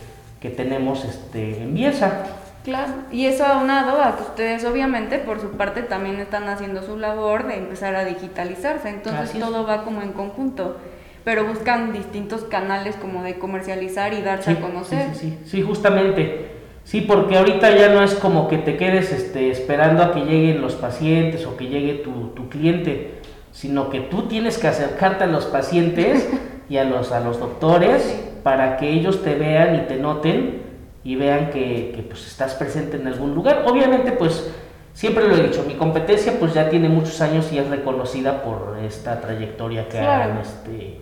que 0.41 0.51
tenemos 0.51 1.05
este, 1.05 1.63
en 1.63 1.75
Bielsa. 1.75 2.27
Claro, 2.63 2.93
y 3.11 3.27
eso 3.27 3.45
aunado 3.45 4.01
a 4.01 4.17
que 4.17 4.23
ustedes 4.23 4.65
obviamente 4.65 5.19
por 5.19 5.41
su 5.41 5.51
parte 5.51 5.83
también 5.83 6.21
están 6.21 6.49
haciendo 6.49 6.83
su 6.83 6.97
labor 6.97 7.47
de 7.49 7.57
empezar 7.57 7.97
a 7.97 8.05
digitalizarse, 8.05 8.89
entonces 8.89 9.39
todo 9.39 9.67
va 9.67 9.83
como 9.85 10.01
en 10.01 10.13
conjunto, 10.13 10.77
pero 11.25 11.45
buscan 11.45 11.93
distintos 11.93 12.45
canales 12.45 12.95
como 12.97 13.25
de 13.25 13.35
comercializar 13.39 14.15
y 14.15 14.23
darse 14.23 14.53
a 14.53 14.61
conocer. 14.61 15.09
Sí, 15.13 15.31
sí, 15.31 15.39
sí, 15.45 15.63
justamente. 15.63 16.54
Sí, 16.85 17.01
porque 17.01 17.39
ahorita 17.39 17.75
ya 17.75 17.89
no 17.89 18.03
es 18.03 18.15
como 18.15 18.47
que 18.47 18.59
te 18.59 18.77
quedes 18.77 19.11
este, 19.11 19.51
esperando 19.51 20.03
a 20.03 20.13
que 20.13 20.21
lleguen 20.21 20.61
los 20.61 20.75
pacientes 20.75 21.47
o 21.47 21.57
que 21.57 21.67
llegue 21.67 21.95
tu, 21.95 22.29
tu 22.35 22.51
cliente, 22.51 23.23
sino 23.53 23.89
que 23.89 24.01
tú 24.01 24.29
tienes 24.29 24.59
que 24.59 24.69
acercarte 24.69 25.25
a 25.25 25.27
los 25.27 25.47
pacientes 25.47 26.29
y 26.69 26.77
a 26.77 26.85
los, 26.85 27.11
a 27.11 27.21
los 27.21 27.41
doctores 27.41 28.23
para 28.43 28.77
que 28.77 28.91
ellos 28.91 29.23
te 29.23 29.35
vean 29.35 29.75
y 29.77 29.79
te 29.81 29.97
noten 29.97 30.63
y 31.03 31.17
vean 31.17 31.51
que, 31.51 31.93
que, 31.95 32.03
pues 32.03 32.27
estás 32.27 32.55
presente 32.55 32.99
en 32.99 33.07
algún 33.07 33.35
lugar. 33.35 33.65
Obviamente 33.67 34.13
pues 34.13 34.51
siempre 34.93 35.27
lo 35.27 35.37
he 35.37 35.43
dicho, 35.43 35.65
mi 35.67 35.75
competencia 35.75 36.35
pues 36.39 36.53
ya 36.53 36.69
tiene 36.69 36.91
muchos 36.91 37.21
años 37.23 37.51
y 37.51 37.59
es 37.59 37.69
reconocida 37.69 38.43
por 38.43 38.77
esta 38.85 39.21
trayectoria 39.21 39.89
que 39.89 39.99
han 39.99 40.39
este 40.39 41.01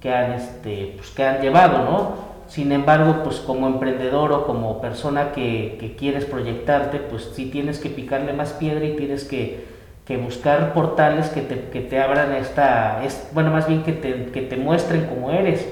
que 0.00 0.12
han 0.12 0.32
este 0.32 0.94
pues 0.96 1.10
que 1.10 1.24
han 1.24 1.42
llevado, 1.42 1.84
¿no? 1.84 2.29
Sin 2.50 2.72
embargo, 2.72 3.22
pues 3.22 3.36
como 3.36 3.68
emprendedor 3.68 4.32
o 4.32 4.44
como 4.44 4.80
persona 4.80 5.30
que, 5.30 5.76
que 5.78 5.94
quieres 5.94 6.24
proyectarte, 6.24 6.98
pues 6.98 7.30
sí 7.32 7.46
tienes 7.46 7.78
que 7.78 7.90
picarle 7.90 8.32
más 8.32 8.54
piedra 8.54 8.84
y 8.84 8.96
tienes 8.96 9.22
que, 9.22 9.66
que 10.04 10.16
buscar 10.16 10.72
portales 10.72 11.28
que 11.28 11.42
te, 11.42 11.68
que 11.68 11.80
te 11.80 12.00
abran 12.00 12.32
esta, 12.32 13.04
es, 13.04 13.30
bueno, 13.34 13.52
más 13.52 13.68
bien 13.68 13.84
que 13.84 13.92
te, 13.92 14.32
que 14.32 14.42
te 14.42 14.56
muestren 14.56 15.06
cómo 15.06 15.30
eres, 15.30 15.64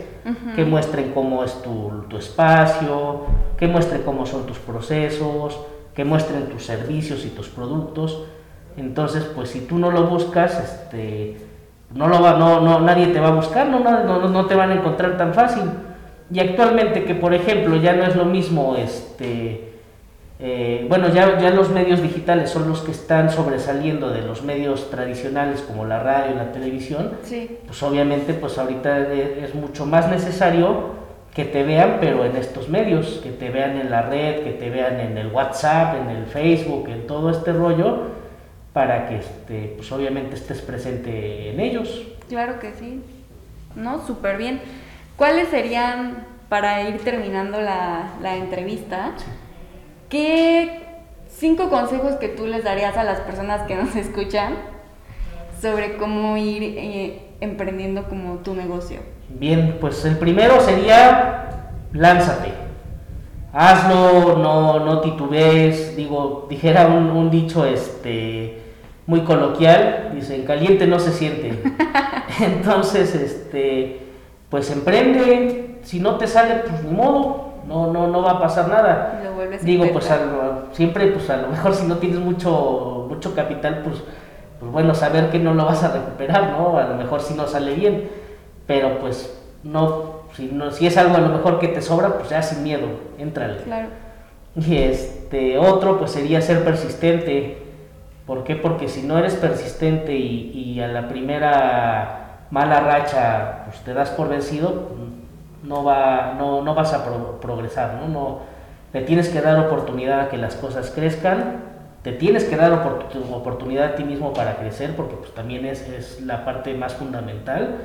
que 0.55 0.65
muestren 0.65 1.11
cómo 1.13 1.43
es 1.43 1.61
tu, 1.63 2.05
tu 2.09 2.17
espacio, 2.17 3.23
que 3.57 3.67
muestren 3.67 4.03
cómo 4.03 4.25
son 4.25 4.47
tus 4.47 4.59
procesos, 4.59 5.59
que 5.97 6.05
muestren 6.05 6.47
tus 6.49 6.65
servicios 6.65 7.25
y 7.25 7.31
tus 7.31 7.49
productos. 7.49 8.23
Entonces, 8.77 9.25
pues 9.25 9.51
si 9.51 9.63
tú 9.63 9.79
no 9.79 9.91
lo 9.91 10.07
buscas, 10.07 10.61
este, 10.63 11.39
no 11.93 12.07
lo 12.07 12.23
va, 12.23 12.35
no, 12.39 12.61
no, 12.61 12.79
nadie 12.79 13.09
te 13.09 13.19
va 13.19 13.29
a 13.29 13.33
buscar, 13.33 13.67
no, 13.67 13.81
no, 13.81 14.29
no 14.29 14.47
te 14.47 14.55
van 14.55 14.71
a 14.71 14.75
encontrar 14.75 15.17
tan 15.17 15.35
fácil. 15.35 15.65
Y 16.33 16.41
actualmente 16.41 17.05
que, 17.05 17.15
por 17.15 17.33
ejemplo, 17.33 17.77
ya 17.77 17.95
no 17.95 18.05
es 18.05 18.15
lo 18.15 18.27
mismo, 18.27 18.77
este, 18.77 19.73
eh, 20.41 20.87
bueno, 20.89 21.09
ya, 21.13 21.39
ya 21.39 21.51
los 21.51 21.71
medios 21.71 22.03
digitales 22.03 22.51
son 22.51 22.69
los 22.69 22.83
que 22.83 22.93
están 22.93 23.31
sobresaliendo 23.31 24.11
de 24.11 24.23
los 24.23 24.43
medios 24.43 24.91
tradicionales 24.91 25.63
como 25.63 25.85
la 25.85 26.01
radio 26.01 26.35
y 26.35 26.37
la 26.37 26.53
televisión, 26.53 27.13
sí. 27.25 27.59
pues 27.67 27.83
obviamente 27.83 28.35
pues 28.35 28.57
ahorita 28.57 29.13
es 29.13 29.55
mucho 29.55 29.85
más 29.85 30.09
necesario 30.09 30.99
que 31.35 31.45
te 31.45 31.63
vean, 31.63 31.99
pero 32.01 32.25
en 32.25 32.37
estos 32.37 32.69
medios, 32.69 33.21
que 33.23 33.31
te 33.31 33.51
vean 33.51 33.79
en 33.79 33.91
la 33.91 34.03
red, 34.03 34.43
que 34.43 34.51
te 34.51 34.71
vean 34.71 35.01
en 35.01 35.17
el 35.19 35.29
WhatsApp, 35.29 35.97
en 36.03 36.11
el 36.11 36.27
Facebook, 36.27 36.89
en 36.89 37.07
todo 37.07 37.31
este 37.31 37.53
rollo, 37.53 38.09
para 38.73 39.09
que 39.09 39.17
este, 39.17 39.75
pues 39.77 39.91
obviamente 39.93 40.35
estés 40.35 40.61
presente 40.63 41.51
en 41.51 41.61
ellos. 41.61 42.07
Claro 42.29 42.59
que 42.61 42.73
sí, 42.75 43.01
¿no? 43.77 44.05
Súper 44.07 44.37
bien. 44.37 44.61
¿Cuáles 45.19 45.49
serían, 45.49 46.29
para 46.49 46.89
ir 46.89 47.01
terminando 47.01 47.61
la, 47.61 48.13
la 48.23 48.37
entrevista, 48.37 49.15
qué 50.09 50.85
cinco 51.29 51.71
consejos 51.71 52.13
que 52.21 52.29
tú 52.29 52.47
les 52.47 52.63
darías 52.63 52.97
a 52.97 53.03
las 53.03 53.19
personas 53.23 53.63
que 53.63 53.75
nos 53.75 53.97
escuchan 53.97 54.55
sobre 55.61 55.97
cómo 55.97 56.37
ir 56.37 56.63
eh, 56.63 57.31
emprendiendo 57.41 58.05
como 58.05 58.37
tu 58.37 58.55
negocio? 58.55 59.01
Bien, 59.29 59.79
pues 59.81 60.05
el 60.05 60.19
primero 60.19 60.61
sería 60.61 61.73
lánzate. 61.93 62.53
Hazlo, 63.53 64.39
no, 64.39 64.79
no 64.85 65.01
titubees. 65.01 65.97
Digo, 65.97 66.47
dijera 66.49 66.87
un, 66.87 67.11
un 67.11 67.29
dicho 67.29 67.67
este 67.67 68.63
muy 69.07 69.23
coloquial, 69.23 70.13
dice, 70.15 70.37
en 70.37 70.45
caliente 70.45 70.87
no 70.87 71.01
se 71.01 71.13
siente. 71.13 71.61
Entonces, 72.41 73.17
este, 73.17 74.08
pues 74.51 74.71
emprende, 74.71 75.79
si 75.83 76.01
no 76.01 76.17
te 76.17 76.27
sale, 76.27 76.63
pues 76.67 76.83
ni 76.83 76.91
modo, 76.91 77.55
no, 77.67 77.93
no, 77.93 78.07
no 78.07 78.23
va 78.23 78.33
a 78.33 78.41
pasar 78.41 78.69
nada. 78.69 79.21
Digo, 79.63 79.85
pues 79.93 80.11
siempre, 80.73 81.09
pues 81.09 81.29
a 81.31 81.37
lo 81.37 81.49
mejor 81.49 81.75
si 81.75 81.87
no 81.87 81.97
tienes 81.97 82.19
mucho, 82.19 83.07
mucho 83.09 83.35
capital, 83.35 83.83
pues, 83.85 84.03
pues 84.59 84.73
bueno, 84.73 84.95
saber 84.95 85.31
que 85.31 85.39
no 85.39 85.55
lo 85.55 85.67
vas 85.67 85.85
a 85.85 85.93
recuperar, 85.93 86.53
¿no? 86.53 86.79
A 86.79 86.87
lo 86.87 86.95
mejor 86.95 87.21
si 87.21 87.35
no 87.35 87.47
sale 87.47 87.75
bien, 87.75 88.09
pero 88.67 88.99
pues 88.99 89.39
no, 89.63 90.23
si, 90.35 90.47
no, 90.47 90.71
si 90.71 90.87
es 90.87 90.97
algo 90.97 91.17
a 91.17 91.21
lo 91.21 91.29
mejor 91.29 91.59
que 91.59 91.69
te 91.69 91.83
sobra, 91.83 92.15
pues 92.15 92.31
ya 92.31 92.43
sin 92.43 92.63
miedo, 92.63 92.87
entrale. 93.19 93.59
Claro. 93.59 93.89
Y 94.57 94.77
este, 94.77 95.59
otro, 95.59 95.99
pues 95.99 96.11
sería 96.13 96.41
ser 96.41 96.65
persistente. 96.65 97.59
¿Por 98.27 98.45
qué? 98.45 98.57
Porque 98.57 98.89
si 98.89 99.03
no 99.03 99.19
eres 99.19 99.35
persistente 99.37 100.15
y, 100.15 100.51
y 100.53 100.81
a 100.81 100.89
la 100.89 101.09
primera 101.09 102.28
mala 102.51 102.81
racha 102.81 103.65
pues 103.67 103.81
te 103.81 103.95
das 103.95 104.11
por 104.11 104.29
vencido, 104.29 104.89
no, 105.63 105.85
va, 105.85 106.35
no, 106.39 106.63
no 106.63 106.75
vas 106.75 106.93
a 106.95 107.05
pro, 107.05 107.41
progresar, 107.41 107.95
¿no? 108.01 108.09
¿no? 108.09 108.39
Te 108.93 109.03
tienes 109.03 109.29
que 109.29 109.41
dar 109.41 109.59
oportunidad 109.59 110.21
a 110.21 110.29
que 110.29 110.37
las 110.37 110.55
cosas 110.55 110.91
crezcan, 110.91 111.63
te 112.03 112.13
tienes 112.13 112.45
que 112.45 112.57
dar 112.57 112.73
opor 112.73 113.07
oportunidad 113.33 113.93
a 113.93 113.95
ti 113.97 114.05
mismo 114.05 114.33
para 114.33 114.57
crecer, 114.57 114.97
porque 114.97 115.17
pues 115.17 115.35
también 115.35 115.67
es, 115.67 115.87
es 115.89 116.23
la 116.23 116.45
parte 116.45 116.75
más 116.75 116.95
fundamental, 116.95 117.77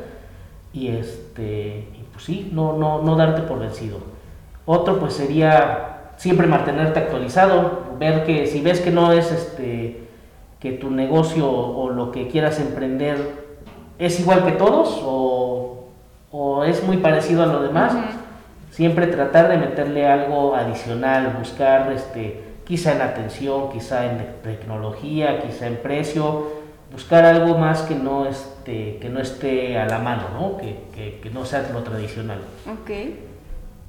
y 0.71 0.89
este, 0.89 1.87
pues 2.11 2.23
sí, 2.23 2.49
no, 2.53 2.73
no, 2.77 3.01
no 3.01 3.15
darte 3.15 3.41
por 3.41 3.59
vencido. 3.59 3.97
Otro 4.65 4.99
pues 4.99 5.13
sería 5.13 6.11
siempre 6.17 6.47
mantenerte 6.47 6.99
actualizado, 6.99 7.83
ver 7.99 8.23
que 8.23 8.47
si 8.47 8.61
ves 8.61 8.79
que 8.79 8.91
no 8.91 9.11
es 9.11 9.31
este 9.31 10.07
que 10.59 10.71
tu 10.71 10.89
negocio 10.89 11.51
o 11.51 11.89
lo 11.89 12.11
que 12.11 12.29
quieras 12.29 12.57
emprender 12.61 13.42
es 13.99 14.19
igual 14.19 14.45
que 14.45 14.53
todos 14.53 15.01
o, 15.03 15.85
o 16.31 16.63
es 16.63 16.83
muy 16.83 16.97
parecido 16.97 17.43
a 17.43 17.45
lo 17.47 17.61
demás, 17.61 17.93
uh 17.93 17.97
-huh. 17.97 18.71
siempre 18.71 19.07
tratar 19.07 19.49
de 19.49 19.57
meterle 19.57 20.07
algo 20.07 20.55
adicional, 20.55 21.35
buscar 21.37 21.91
este, 21.91 22.43
quizá 22.65 22.93
en 22.93 23.01
atención, 23.01 23.69
quizá 23.69 24.05
en 24.05 24.25
tecnología, 24.43 25.41
quizá 25.41 25.67
en 25.67 25.77
precio, 25.77 26.47
buscar 26.91 27.25
algo 27.25 27.57
más 27.57 27.81
que 27.81 27.95
no 27.95 28.25
este, 28.25 28.97
que 28.99 29.09
no 29.09 29.19
esté 29.19 29.77
a 29.77 29.87
la 29.87 29.99
mano, 29.99 30.23
¿no? 30.33 30.57
Que, 30.57 30.85
que, 30.95 31.19
que 31.21 31.29
no 31.29 31.43
sea 31.45 31.67
lo 31.73 31.81
tradicional. 31.81 32.39
Okay. 32.81 33.27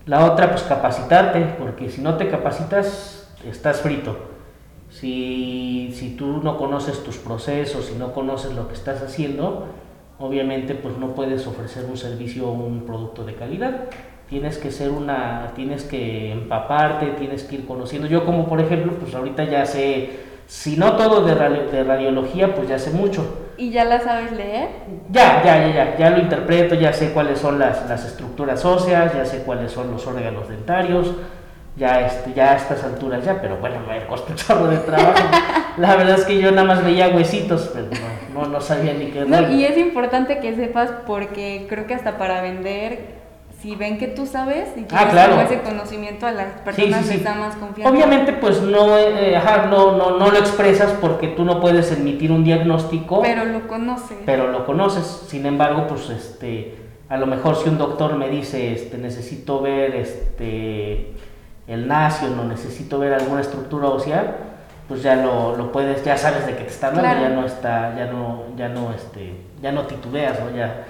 La 0.06 0.26
otra, 0.26 0.50
pues 0.50 0.62
capacitarte, 0.62 1.56
porque 1.58 1.90
si 1.90 2.02
no 2.02 2.16
te 2.16 2.28
capacitas, 2.28 3.32
estás 3.46 3.80
frito. 3.80 4.16
Si, 4.90 5.92
si 5.94 6.14
tú 6.16 6.40
no 6.42 6.56
conoces 6.56 7.02
tus 7.02 7.16
procesos, 7.16 7.86
si 7.86 7.94
no 7.94 8.12
conoces 8.12 8.52
lo 8.54 8.68
que 8.68 8.74
estás 8.74 9.02
haciendo, 9.02 9.66
obviamente 10.18 10.74
pues 10.74 10.96
no 10.96 11.14
puedes 11.14 11.46
ofrecer 11.46 11.84
un 11.86 11.96
servicio 11.96 12.48
o 12.48 12.52
un 12.52 12.84
producto 12.84 13.24
de 13.24 13.34
calidad. 13.34 13.84
Tienes 14.28 14.58
que 14.58 14.70
ser 14.70 14.90
una, 14.90 15.52
tienes 15.54 15.84
que 15.84 16.32
empaparte, 16.32 17.06
tienes 17.18 17.44
que 17.44 17.56
ir 17.56 17.66
conociendo. 17.66 18.08
Yo 18.08 18.24
como 18.24 18.48
por 18.48 18.60
ejemplo, 18.60 18.92
pues 18.94 19.14
ahorita 19.14 19.44
ya 19.44 19.66
sé, 19.66 20.10
si 20.46 20.76
no 20.76 20.96
todo 20.96 21.24
de, 21.24 21.34
radio, 21.34 21.68
de 21.70 21.84
radiología, 21.84 22.54
pues 22.54 22.68
ya 22.68 22.78
sé 22.78 22.90
mucho. 22.90 23.44
¿Y 23.56 23.70
ya 23.70 23.84
la 23.84 24.00
sabes 24.00 24.32
leer? 24.32 24.68
Ya, 25.10 25.42
ya, 25.44 25.66
ya, 25.66 25.74
ya, 25.74 25.96
ya 25.96 26.10
lo 26.10 26.18
interpreto, 26.18 26.74
ya 26.74 26.92
sé 26.92 27.12
cuáles 27.12 27.38
son 27.38 27.58
las, 27.58 27.88
las 27.88 28.04
estructuras 28.04 28.64
óseas, 28.64 29.14
ya 29.14 29.24
sé 29.24 29.42
cuáles 29.44 29.70
son 29.70 29.92
los 29.92 30.04
órganos 30.06 30.48
dentarios, 30.48 31.12
ya, 31.76 32.06
este, 32.06 32.32
ya 32.32 32.52
a 32.52 32.56
estas 32.56 32.82
alturas 32.82 33.24
ya, 33.24 33.40
pero 33.40 33.58
bueno, 33.58 33.76
me 33.86 34.04
costó 34.06 34.32
un 34.32 34.36
chorro 34.36 34.66
de 34.68 34.78
trabajo. 34.78 35.22
La 35.76 35.96
verdad 35.96 36.18
es 36.18 36.24
que 36.24 36.38
yo 36.40 36.50
nada 36.50 36.66
más 36.66 36.84
veía 36.84 37.08
huesitos, 37.08 37.70
pero 37.72 37.88
no, 38.32 38.42
no, 38.42 38.48
no 38.48 38.60
sabía 38.60 38.94
ni 38.94 39.06
qué. 39.06 39.24
No, 39.24 39.50
y 39.50 39.64
es 39.64 39.76
importante 39.76 40.38
que 40.38 40.54
sepas 40.54 40.90
porque 41.06 41.66
creo 41.68 41.86
que 41.86 41.94
hasta 41.94 42.16
para 42.18 42.42
vender, 42.42 43.14
si 43.60 43.74
ven 43.74 43.98
que 43.98 44.08
tú 44.08 44.26
sabes 44.26 44.68
y 44.76 44.82
tienes 44.82 44.92
ah, 44.92 45.10
claro. 45.10 45.40
ese 45.40 45.62
conocimiento 45.62 46.26
a 46.26 46.32
las 46.32 46.60
personas 46.60 47.00
sí, 47.00 47.04
sí, 47.04 47.08
sí. 47.10 47.14
les 47.16 47.24
da 47.24 47.34
más 47.34 47.56
confianza. 47.56 47.92
Obviamente 47.92 48.32
pues 48.34 48.60
no, 48.60 48.98
eh, 48.98 49.36
ajá, 49.36 49.66
no, 49.66 49.96
no, 49.96 50.18
no 50.18 50.30
lo 50.30 50.38
expresas 50.38 50.92
porque 51.00 51.28
tú 51.28 51.44
no 51.44 51.60
puedes 51.60 51.90
emitir 51.92 52.30
un 52.30 52.44
diagnóstico. 52.44 53.22
Pero 53.22 53.44
lo 53.44 53.66
conoces. 53.66 54.18
Pero 54.26 54.52
lo 54.52 54.66
conoces. 54.66 55.04
Sin 55.28 55.46
embargo, 55.46 55.86
pues 55.88 56.10
este, 56.10 56.76
a 57.08 57.16
lo 57.16 57.26
mejor 57.26 57.56
si 57.56 57.68
un 57.68 57.78
doctor 57.78 58.16
me 58.16 58.28
dice, 58.28 58.72
este, 58.72 58.98
necesito 58.98 59.60
ver, 59.60 59.96
este 59.96 61.14
el 61.66 61.88
nacio, 61.88 62.28
no 62.28 62.44
necesito 62.44 62.98
ver 62.98 63.14
alguna 63.14 63.40
estructura 63.40 63.88
ósea, 63.88 64.36
pues 64.88 65.02
ya 65.02 65.16
lo, 65.16 65.56
lo 65.56 65.72
puedes, 65.72 66.04
ya 66.04 66.16
sabes 66.16 66.46
de 66.46 66.56
qué 66.56 66.64
te 66.64 66.70
está 66.70 66.88
hablando, 66.88 67.08
claro. 67.08 67.22
ya 67.22 67.28
no 67.30 67.46
está, 67.46 67.96
ya 67.96 68.06
no, 68.06 68.42
ya 68.56 68.68
no, 68.68 68.92
este, 68.92 69.34
ya 69.62 69.72
no 69.72 69.82
titubeas, 69.86 70.38
¿no? 70.40 70.54
Ya, 70.54 70.84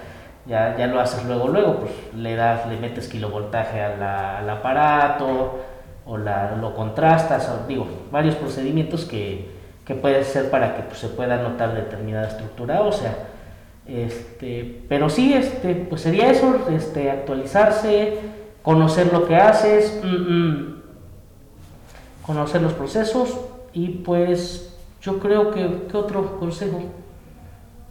ya, 0.45 0.75
ya 0.77 0.87
lo 0.87 0.99
haces 0.99 1.25
luego, 1.25 1.47
luego, 1.47 1.79
pues 1.79 1.91
le 2.13 2.35
das, 2.35 2.67
le 2.67 2.77
metes 2.77 3.07
kilovoltaje 3.07 3.81
a 3.81 3.95
la, 3.95 4.39
al 4.39 4.49
aparato, 4.49 5.59
o 6.05 6.17
la, 6.17 6.55
lo 6.57 6.75
contrastas, 6.75 7.49
o, 7.49 7.67
digo, 7.67 7.87
varios 8.11 8.35
procedimientos 8.35 9.05
que, 9.05 9.49
que 9.85 9.95
puede 9.95 10.23
ser 10.23 10.49
para 10.49 10.75
que 10.75 10.83
pues, 10.83 10.99
se 10.99 11.07
pueda 11.07 11.37
notar 11.37 11.73
determinada 11.73 12.27
estructura 12.27 12.81
ósea. 12.81 13.15
Este, 13.87 14.81
pero 14.89 15.09
sí, 15.09 15.33
este, 15.33 15.73
pues 15.75 16.01
sería 16.01 16.29
eso, 16.29 16.67
este, 16.69 17.11
actualizarse, 17.11 18.19
conocer 18.61 19.13
lo 19.13 19.27
que 19.27 19.35
haces, 19.35 20.01
mm, 20.03 20.07
mm, 20.07 20.81
conocer 22.25 22.61
los 22.61 22.73
procesos 22.73 23.37
y 23.75 23.89
pues 23.89 24.73
yo 25.01 25.19
creo 25.19 25.51
que, 25.51 25.83
¿qué 25.91 25.97
otro 25.97 26.39
consejo? 26.39 26.79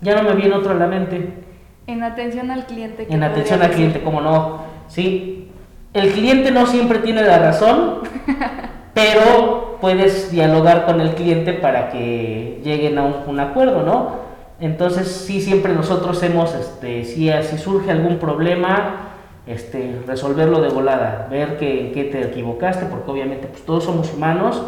Ya 0.01 0.17
no 0.17 0.23
me 0.29 0.35
viene 0.35 0.55
otro 0.55 0.73
a 0.73 0.75
la 0.75 0.87
mente. 0.87 1.45
En 1.87 2.03
atención 2.03 2.51
al 2.51 2.65
cliente. 2.65 3.07
En 3.09 3.23
atención 3.23 3.63
al 3.63 3.71
cliente, 3.71 4.03
como 4.03 4.23
no. 4.23 4.63
Sí, 4.89 5.51
el 5.93 6.11
cliente 6.13 6.51
no 6.51 6.67
siempre 6.67 7.01
tiene 7.01 7.23
la 7.23 7.39
razón, 7.39 7.99
pero 8.95 9.77
puedes 9.81 10.33
dialogar 10.33 10.87
con 10.87 11.03
el 11.03 11.15
cliente 11.15 11.53
para 11.53 11.91
que 11.91 12.63
lleguen 12.65 12.97
a 12.97 13.05
un, 13.05 13.39
acuerdo, 13.39 13.83
¿no? 13.83 14.25
Entonces, 14.61 15.09
sí, 15.09 15.43
siempre 15.43 15.75
nosotros 15.75 16.23
hemos, 16.23 16.55
este, 16.55 17.05
si, 17.05 17.31
si 17.43 17.59
surge 17.59 17.91
algún 17.91 18.17
problema, 18.17 19.11
este, 19.47 20.01
resolverlo 20.07 20.63
de 20.63 20.71
volada, 20.71 21.29
ver 21.31 21.59
que, 21.59 21.93
qué 21.93 22.05
te 22.05 22.23
equivocaste, 22.23 22.87
porque 22.87 23.11
obviamente 23.11 23.49
pues, 23.49 23.67
todos 23.67 23.85
somos 23.85 24.15
humanos 24.15 24.63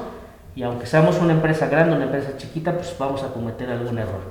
y 0.56 0.62
aunque 0.62 0.86
seamos 0.86 1.20
una 1.20 1.34
empresa 1.34 1.68
grande, 1.68 1.94
una 1.94 2.06
empresa 2.06 2.30
chiquita, 2.38 2.72
pues 2.72 2.96
vamos 2.98 3.22
a 3.22 3.28
cometer 3.28 3.70
algún 3.70 3.98
error. 3.98 4.22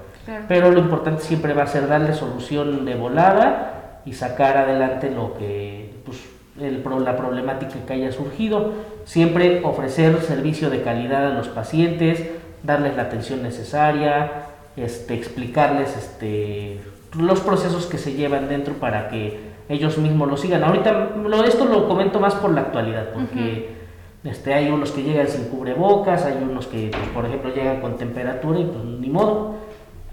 Pero 0.47 0.71
lo 0.71 0.79
importante 0.79 1.21
siempre 1.21 1.53
va 1.53 1.63
a 1.63 1.67
ser 1.67 1.87
darle 1.87 2.15
solución 2.15 2.83
de 2.83 2.95
volada 2.95 4.01
y 4.05 4.13
sacar 4.13 4.57
adelante 4.57 5.11
lo 5.11 5.37
que, 5.37 5.93
pues, 6.03 6.17
el, 6.59 6.83
la 7.03 7.15
problemática 7.15 7.75
que 7.85 7.93
haya 7.93 8.11
surgido. 8.11 8.73
Siempre 9.03 9.61
ofrecer 9.63 10.19
servicio 10.23 10.71
de 10.71 10.81
calidad 10.81 11.27
a 11.27 11.35
los 11.35 11.47
pacientes, 11.47 12.27
darles 12.63 12.95
la 12.95 13.03
atención 13.03 13.43
necesaria, 13.43 14.31
este, 14.75 15.13
explicarles 15.13 15.95
este, 15.95 16.81
los 17.19 17.39
procesos 17.41 17.85
que 17.85 17.99
se 17.99 18.13
llevan 18.13 18.49
dentro 18.49 18.73
para 18.73 19.09
que 19.09 19.41
ellos 19.69 19.99
mismos 19.99 20.27
lo 20.27 20.37
sigan. 20.37 20.63
Ahorita 20.63 21.11
lo, 21.23 21.43
esto 21.43 21.65
lo 21.65 21.87
comento 21.87 22.19
más 22.19 22.33
por 22.33 22.51
la 22.51 22.61
actualidad, 22.61 23.09
porque 23.13 23.74
este, 24.25 24.53
hay 24.53 24.69
unos 24.69 24.91
que 24.91 25.03
llegan 25.03 25.27
sin 25.27 25.45
cubrebocas, 25.45 26.25
hay 26.25 26.37
unos 26.41 26.67
que, 26.67 26.89
pues, 26.89 27.09
por 27.13 27.25
ejemplo, 27.25 27.53
llegan 27.53 27.79
con 27.79 27.97
temperatura 27.97 28.59
y 28.59 28.65
pues 28.65 28.83
ni 28.83 29.09
modo 29.09 29.55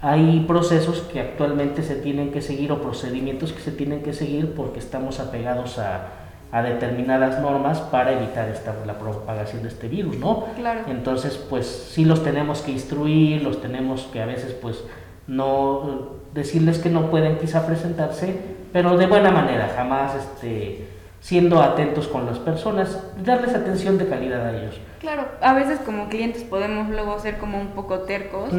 hay 0.01 0.43
procesos 0.47 1.01
que 1.01 1.19
actualmente 1.19 1.81
se 1.81 1.95
tienen 1.95 2.31
que 2.31 2.41
seguir 2.41 2.71
o 2.71 2.81
procedimientos 2.81 3.53
que 3.53 3.61
se 3.61 3.71
tienen 3.71 4.03
que 4.03 4.13
seguir 4.13 4.53
porque 4.53 4.79
estamos 4.79 5.19
apegados 5.19 5.79
a, 5.79 6.09
a 6.51 6.61
determinadas 6.61 7.41
normas 7.41 7.79
para 7.79 8.11
evitar 8.11 8.47
esta, 8.49 8.75
la 8.85 8.99
propagación 8.99 9.63
de 9.63 9.69
este 9.69 9.87
virus, 9.87 10.17
¿no? 10.17 10.45
Claro. 10.55 10.81
Entonces, 10.87 11.37
pues 11.49 11.65
sí 11.65 12.05
los 12.05 12.23
tenemos 12.23 12.61
que 12.61 12.71
instruir, 12.71 13.41
los 13.41 13.61
tenemos 13.61 14.03
que 14.13 14.21
a 14.21 14.27
veces, 14.27 14.53
pues, 14.53 14.83
no 15.25 16.17
decirles 16.33 16.77
que 16.79 16.89
no 16.89 17.09
pueden 17.09 17.37
quizá 17.39 17.65
presentarse, 17.65 18.35
pero 18.71 18.97
de 18.97 19.07
buena 19.07 19.31
manera, 19.31 19.71
jamás 19.75 20.15
este, 20.15 20.85
siendo 21.23 21.61
atentos 21.61 22.09
con 22.09 22.25
las 22.25 22.37
personas, 22.37 23.01
darles 23.23 23.55
atención 23.55 23.97
de 23.97 24.07
calidad 24.07 24.45
a 24.45 24.51
ellos. 24.51 24.75
Claro, 24.99 25.23
a 25.39 25.53
veces 25.53 25.79
como 25.79 26.09
clientes 26.09 26.43
podemos 26.43 26.89
luego 26.89 27.17
ser 27.17 27.37
como 27.37 27.61
un 27.61 27.67
poco 27.67 27.99
tercos 27.99 28.51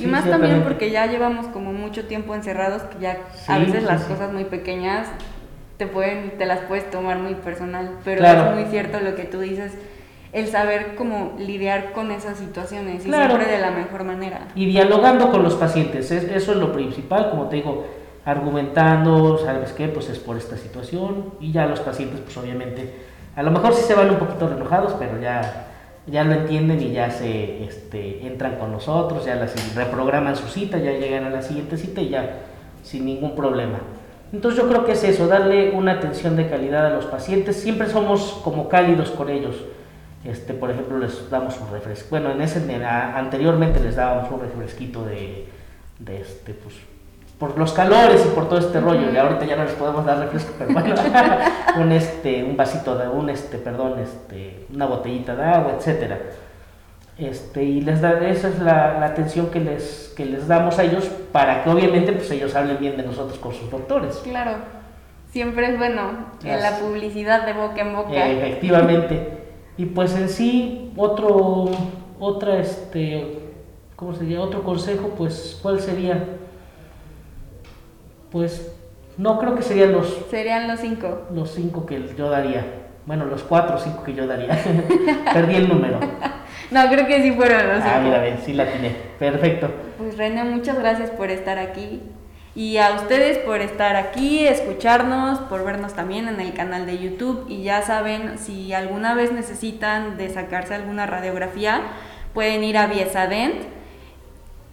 y 0.00 0.06
más 0.06 0.28
también 0.28 0.64
porque 0.64 0.90
ya 0.90 1.06
llevamos 1.06 1.46
como 1.46 1.72
mucho 1.72 2.06
tiempo 2.06 2.34
encerrados 2.34 2.82
que 2.82 2.98
ya 2.98 3.18
a 3.46 3.58
veces 3.58 3.84
las 3.84 4.02
cosas 4.02 4.32
muy 4.32 4.44
pequeñas 4.44 5.06
te 5.76 5.86
pueden 5.86 6.36
te 6.38 6.44
las 6.44 6.58
puedes 6.62 6.90
tomar 6.90 7.20
muy 7.20 7.34
personal, 7.34 7.98
pero 8.04 8.26
es 8.26 8.54
muy 8.56 8.64
cierto 8.64 8.98
lo 8.98 9.14
que 9.14 9.22
tú 9.22 9.38
dices, 9.38 9.74
el 10.32 10.48
saber 10.48 10.96
cómo 10.96 11.36
lidiar 11.38 11.92
con 11.92 12.10
esas 12.10 12.36
situaciones 12.36 13.06
y 13.06 13.12
siempre 13.12 13.46
de 13.46 13.60
la 13.60 13.70
mejor 13.70 14.02
manera. 14.02 14.48
Y 14.56 14.66
dialogando 14.66 15.30
con 15.30 15.44
los 15.44 15.54
pacientes, 15.54 16.10
eso 16.10 16.52
es 16.52 16.58
lo 16.58 16.72
principal, 16.72 17.30
como 17.30 17.46
te 17.46 17.56
digo, 17.56 17.86
argumentando, 18.28 19.38
¿sabes 19.38 19.72
qué? 19.72 19.88
Pues 19.88 20.10
es 20.10 20.18
por 20.18 20.36
esta 20.36 20.58
situación 20.58 21.32
y 21.40 21.50
ya 21.50 21.64
los 21.64 21.80
pacientes 21.80 22.20
pues 22.20 22.36
obviamente 22.36 22.92
a 23.34 23.42
lo 23.42 23.50
mejor 23.50 23.72
sí 23.72 23.82
se 23.82 23.94
van 23.94 24.10
un 24.10 24.18
poquito 24.18 24.52
enojados, 24.52 24.94
pero 24.98 25.18
ya, 25.18 25.68
ya 26.06 26.24
lo 26.24 26.34
entienden 26.34 26.82
y 26.82 26.92
ya 26.92 27.10
se 27.10 27.64
este, 27.64 28.26
entran 28.26 28.56
con 28.56 28.70
nosotros, 28.70 29.24
ya 29.24 29.36
las, 29.36 29.74
reprograman 29.74 30.36
su 30.36 30.46
cita, 30.48 30.76
ya 30.76 30.92
llegan 30.92 31.24
a 31.24 31.30
la 31.30 31.40
siguiente 31.40 31.78
cita 31.78 32.02
y 32.02 32.10
ya 32.10 32.40
sin 32.82 33.06
ningún 33.06 33.34
problema. 33.34 33.78
Entonces 34.30 34.60
yo 34.60 34.68
creo 34.68 34.84
que 34.84 34.92
es 34.92 35.04
eso, 35.04 35.26
darle 35.26 35.70
una 35.70 35.92
atención 35.92 36.36
de 36.36 36.50
calidad 36.50 36.84
a 36.84 36.90
los 36.90 37.06
pacientes, 37.06 37.56
siempre 37.56 37.88
somos 37.88 38.40
como 38.44 38.68
cálidos 38.68 39.10
con 39.10 39.30
ellos. 39.30 39.56
Este, 40.24 40.52
por 40.52 40.70
ejemplo, 40.70 40.98
les 40.98 41.30
damos 41.30 41.58
un 41.60 41.70
refresco. 41.70 42.08
Bueno, 42.10 42.32
en 42.32 42.42
ese 42.42 42.60
anteriormente 42.84 43.80
les 43.80 43.96
dábamos 43.96 44.30
un 44.30 44.40
refresquito 44.40 45.04
de, 45.04 45.46
de 46.00 46.20
este, 46.20 46.52
pues, 46.52 46.74
por 47.38 47.56
los 47.56 47.72
calores 47.72 48.24
y 48.26 48.34
por 48.34 48.48
todo 48.48 48.58
este 48.58 48.80
rollo, 48.80 49.12
y 49.12 49.16
ahorita 49.16 49.44
ya 49.44 49.56
no 49.56 49.64
les 49.64 49.74
podemos 49.74 50.04
dar 50.04 50.18
refresco, 50.18 50.52
pero 50.58 50.72
bueno, 50.72 50.94
un 51.80 51.92
este, 51.92 52.42
un 52.42 52.56
vasito 52.56 52.96
de, 52.96 53.08
un 53.08 53.30
este, 53.30 53.58
perdón, 53.58 54.00
este, 54.00 54.66
una 54.74 54.86
botellita 54.86 55.36
de 55.36 55.44
agua, 55.44 55.74
etcétera. 55.78 56.18
Este, 57.16 57.64
y 57.64 57.80
les 57.80 58.00
da, 58.00 58.12
esa 58.28 58.48
es 58.48 58.58
la, 58.60 59.04
atención 59.04 59.50
que 59.50 59.60
les, 59.60 60.12
que 60.16 60.24
les 60.24 60.46
damos 60.46 60.78
a 60.78 60.84
ellos 60.84 61.04
para 61.32 61.62
que 61.62 61.70
obviamente 61.70 62.12
pues 62.12 62.30
ellos 62.30 62.54
hablen 62.54 62.78
bien 62.78 62.96
de 62.96 63.02
nosotros 63.04 63.38
con 63.38 63.52
sus 63.52 63.70
doctores. 63.70 64.16
Claro, 64.18 64.52
siempre 65.30 65.72
es 65.72 65.78
bueno 65.78 66.26
en 66.42 66.60
la 66.60 66.78
publicidad 66.78 67.44
de 67.46 67.52
boca 67.52 67.80
en 67.80 67.94
boca. 67.94 68.28
efectivamente. 68.28 69.38
Y 69.76 69.86
pues 69.86 70.14
en 70.16 70.28
sí, 70.28 70.92
otro, 70.96 71.70
otra, 72.18 72.58
este, 72.58 73.40
¿cómo 73.94 74.12
sería? 74.14 74.40
Otro 74.40 74.64
consejo, 74.64 75.10
pues, 75.16 75.58
¿cuál 75.62 75.80
sería? 75.80 76.37
Pues 78.30 78.72
no 79.16 79.38
creo 79.38 79.54
que 79.54 79.62
serían 79.62 79.92
los... 79.92 80.26
Serían 80.30 80.68
los 80.68 80.80
cinco. 80.80 81.22
Los 81.34 81.52
cinco 81.52 81.86
que 81.86 82.14
yo 82.16 82.30
daría. 82.30 82.64
Bueno, 83.06 83.24
los 83.24 83.42
cuatro 83.42 83.76
o 83.76 83.78
cinco 83.80 84.04
que 84.04 84.14
yo 84.14 84.26
daría. 84.26 84.58
Perdí 85.32 85.56
el 85.56 85.68
número. 85.68 85.98
No, 86.70 86.86
creo 86.90 87.06
que 87.06 87.22
sí 87.22 87.32
fueron 87.32 87.66
los 87.66 87.76
cinco. 87.78 87.94
Ah, 87.94 88.00
mira, 88.02 88.18
ver, 88.18 88.38
sí 88.44 88.52
la 88.52 88.70
tiene. 88.70 88.94
Perfecto. 89.18 89.70
Pues 89.96 90.18
René, 90.18 90.44
muchas 90.44 90.78
gracias 90.78 91.08
por 91.08 91.30
estar 91.30 91.56
aquí. 91.56 92.02
Y 92.54 92.76
a 92.76 92.92
ustedes 92.92 93.38
por 93.38 93.62
estar 93.62 93.96
aquí, 93.96 94.46
escucharnos, 94.46 95.38
por 95.38 95.64
vernos 95.64 95.94
también 95.94 96.28
en 96.28 96.40
el 96.40 96.52
canal 96.52 96.84
de 96.84 96.98
YouTube. 96.98 97.46
Y 97.48 97.62
ya 97.62 97.80
saben, 97.80 98.36
si 98.36 98.74
alguna 98.74 99.14
vez 99.14 99.32
necesitan 99.32 100.18
de 100.18 100.28
sacarse 100.28 100.74
alguna 100.74 101.06
radiografía, 101.06 101.80
pueden 102.34 102.62
ir 102.64 102.76
a 102.76 102.86
Viesadent 102.86 103.77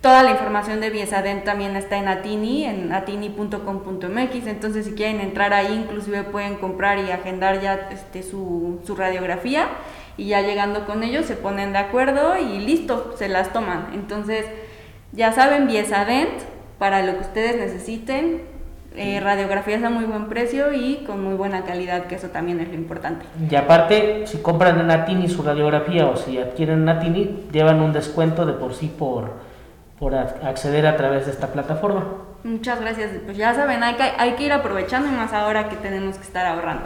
Toda 0.05 0.21
la 0.21 0.29
información 0.29 0.81
de 0.81 0.91
Biesadent 0.91 1.45
también 1.45 1.75
está 1.75 1.97
en 1.97 2.07
Atini, 2.07 2.63
en 2.65 2.93
atini.com.mx, 2.93 4.45
entonces 4.45 4.85
si 4.85 4.91
quieren 4.91 5.19
entrar 5.19 5.51
ahí, 5.51 5.73
inclusive 5.73 6.21
pueden 6.21 6.57
comprar 6.57 6.99
y 6.99 7.09
agendar 7.09 7.59
ya 7.59 7.89
este, 7.91 8.21
su, 8.21 8.79
radiografía 8.95 9.67
y 10.15 10.27
ya 10.27 10.41
llegando 10.41 10.85
con 10.85 11.01
ellos 11.01 11.25
se 11.25 11.35
ponen 11.35 11.71
de 11.71 11.79
acuerdo 11.79 12.37
y 12.37 12.59
listo, 12.59 13.15
se 13.17 13.29
las 13.29 13.51
toman. 13.51 13.87
Entonces, 13.95 14.45
ya 15.11 15.31
saben, 15.31 15.65
Biesadent, 15.65 16.39
para 16.77 17.01
lo 17.01 17.13
que 17.13 17.21
ustedes 17.21 17.55
necesiten, 17.55 18.43
eh, 18.95 19.19
radiografías 19.21 19.81
a 19.81 19.89
muy 19.89 20.05
buen 20.05 20.27
precio 20.27 20.71
y 20.71 20.97
con 21.07 21.23
muy 21.23 21.33
buena 21.33 21.63
calidad, 21.63 22.05
que 22.05 22.13
eso 22.13 22.27
también 22.27 22.59
es 22.59 22.67
lo 22.67 22.75
importante. 22.75 23.25
Y 23.49 23.55
aparte, 23.55 24.27
si 24.27 24.37
compran 24.37 24.79
en 24.79 24.91
Atini 24.91 25.27
su 25.27 25.41
radiografía 25.41 26.05
o 26.05 26.15
si 26.15 26.37
adquieren 26.37 26.83
en 26.83 26.89
Atini, 26.89 27.47
llevan 27.51 27.81
un 27.81 27.91
descuento 27.91 28.45
de 28.45 28.53
por 28.53 28.75
sí 28.75 28.85
por 28.85 29.54
por 30.05 30.13
acceder 30.13 30.85
a 30.85 30.97
través 30.97 31.25
de 31.25 31.31
esta 31.31 31.47
plataforma. 31.47 32.05
Muchas 32.43 32.79
gracias. 32.79 33.09
Pues 33.25 33.37
ya 33.37 33.55
saben, 33.55 33.81
hay 33.81 33.95
que, 33.95 34.03
hay 34.03 34.33
que 34.33 34.43
ir 34.43 34.53
aprovechando 34.53 35.09
y 35.09 35.11
más 35.11 35.33
ahora 35.33 35.67
que 35.67 35.77
tenemos 35.77 36.17
que 36.17 36.21
estar 36.21 36.45
ahorrando. 36.45 36.85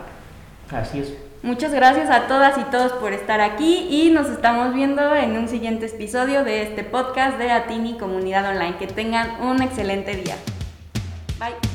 Así 0.71 0.99
es. 0.99 1.13
Muchas 1.43 1.73
gracias 1.73 2.09
a 2.09 2.27
todas 2.27 2.57
y 2.57 2.63
todos 2.71 2.93
por 2.93 3.11
estar 3.11 3.41
aquí 3.41 3.89
y 3.91 4.09
nos 4.11 4.29
estamos 4.29 4.73
viendo 4.73 5.13
en 5.17 5.37
un 5.37 5.49
siguiente 5.49 5.87
episodio 5.87 6.45
de 6.45 6.61
este 6.61 6.85
podcast 6.85 7.37
de 7.37 7.51
Atini 7.51 7.97
Comunidad 7.97 8.49
Online. 8.51 8.77
Que 8.77 8.87
tengan 8.87 9.41
un 9.41 9.61
excelente 9.61 10.15
día. 10.15 10.35
Bye. 11.39 11.68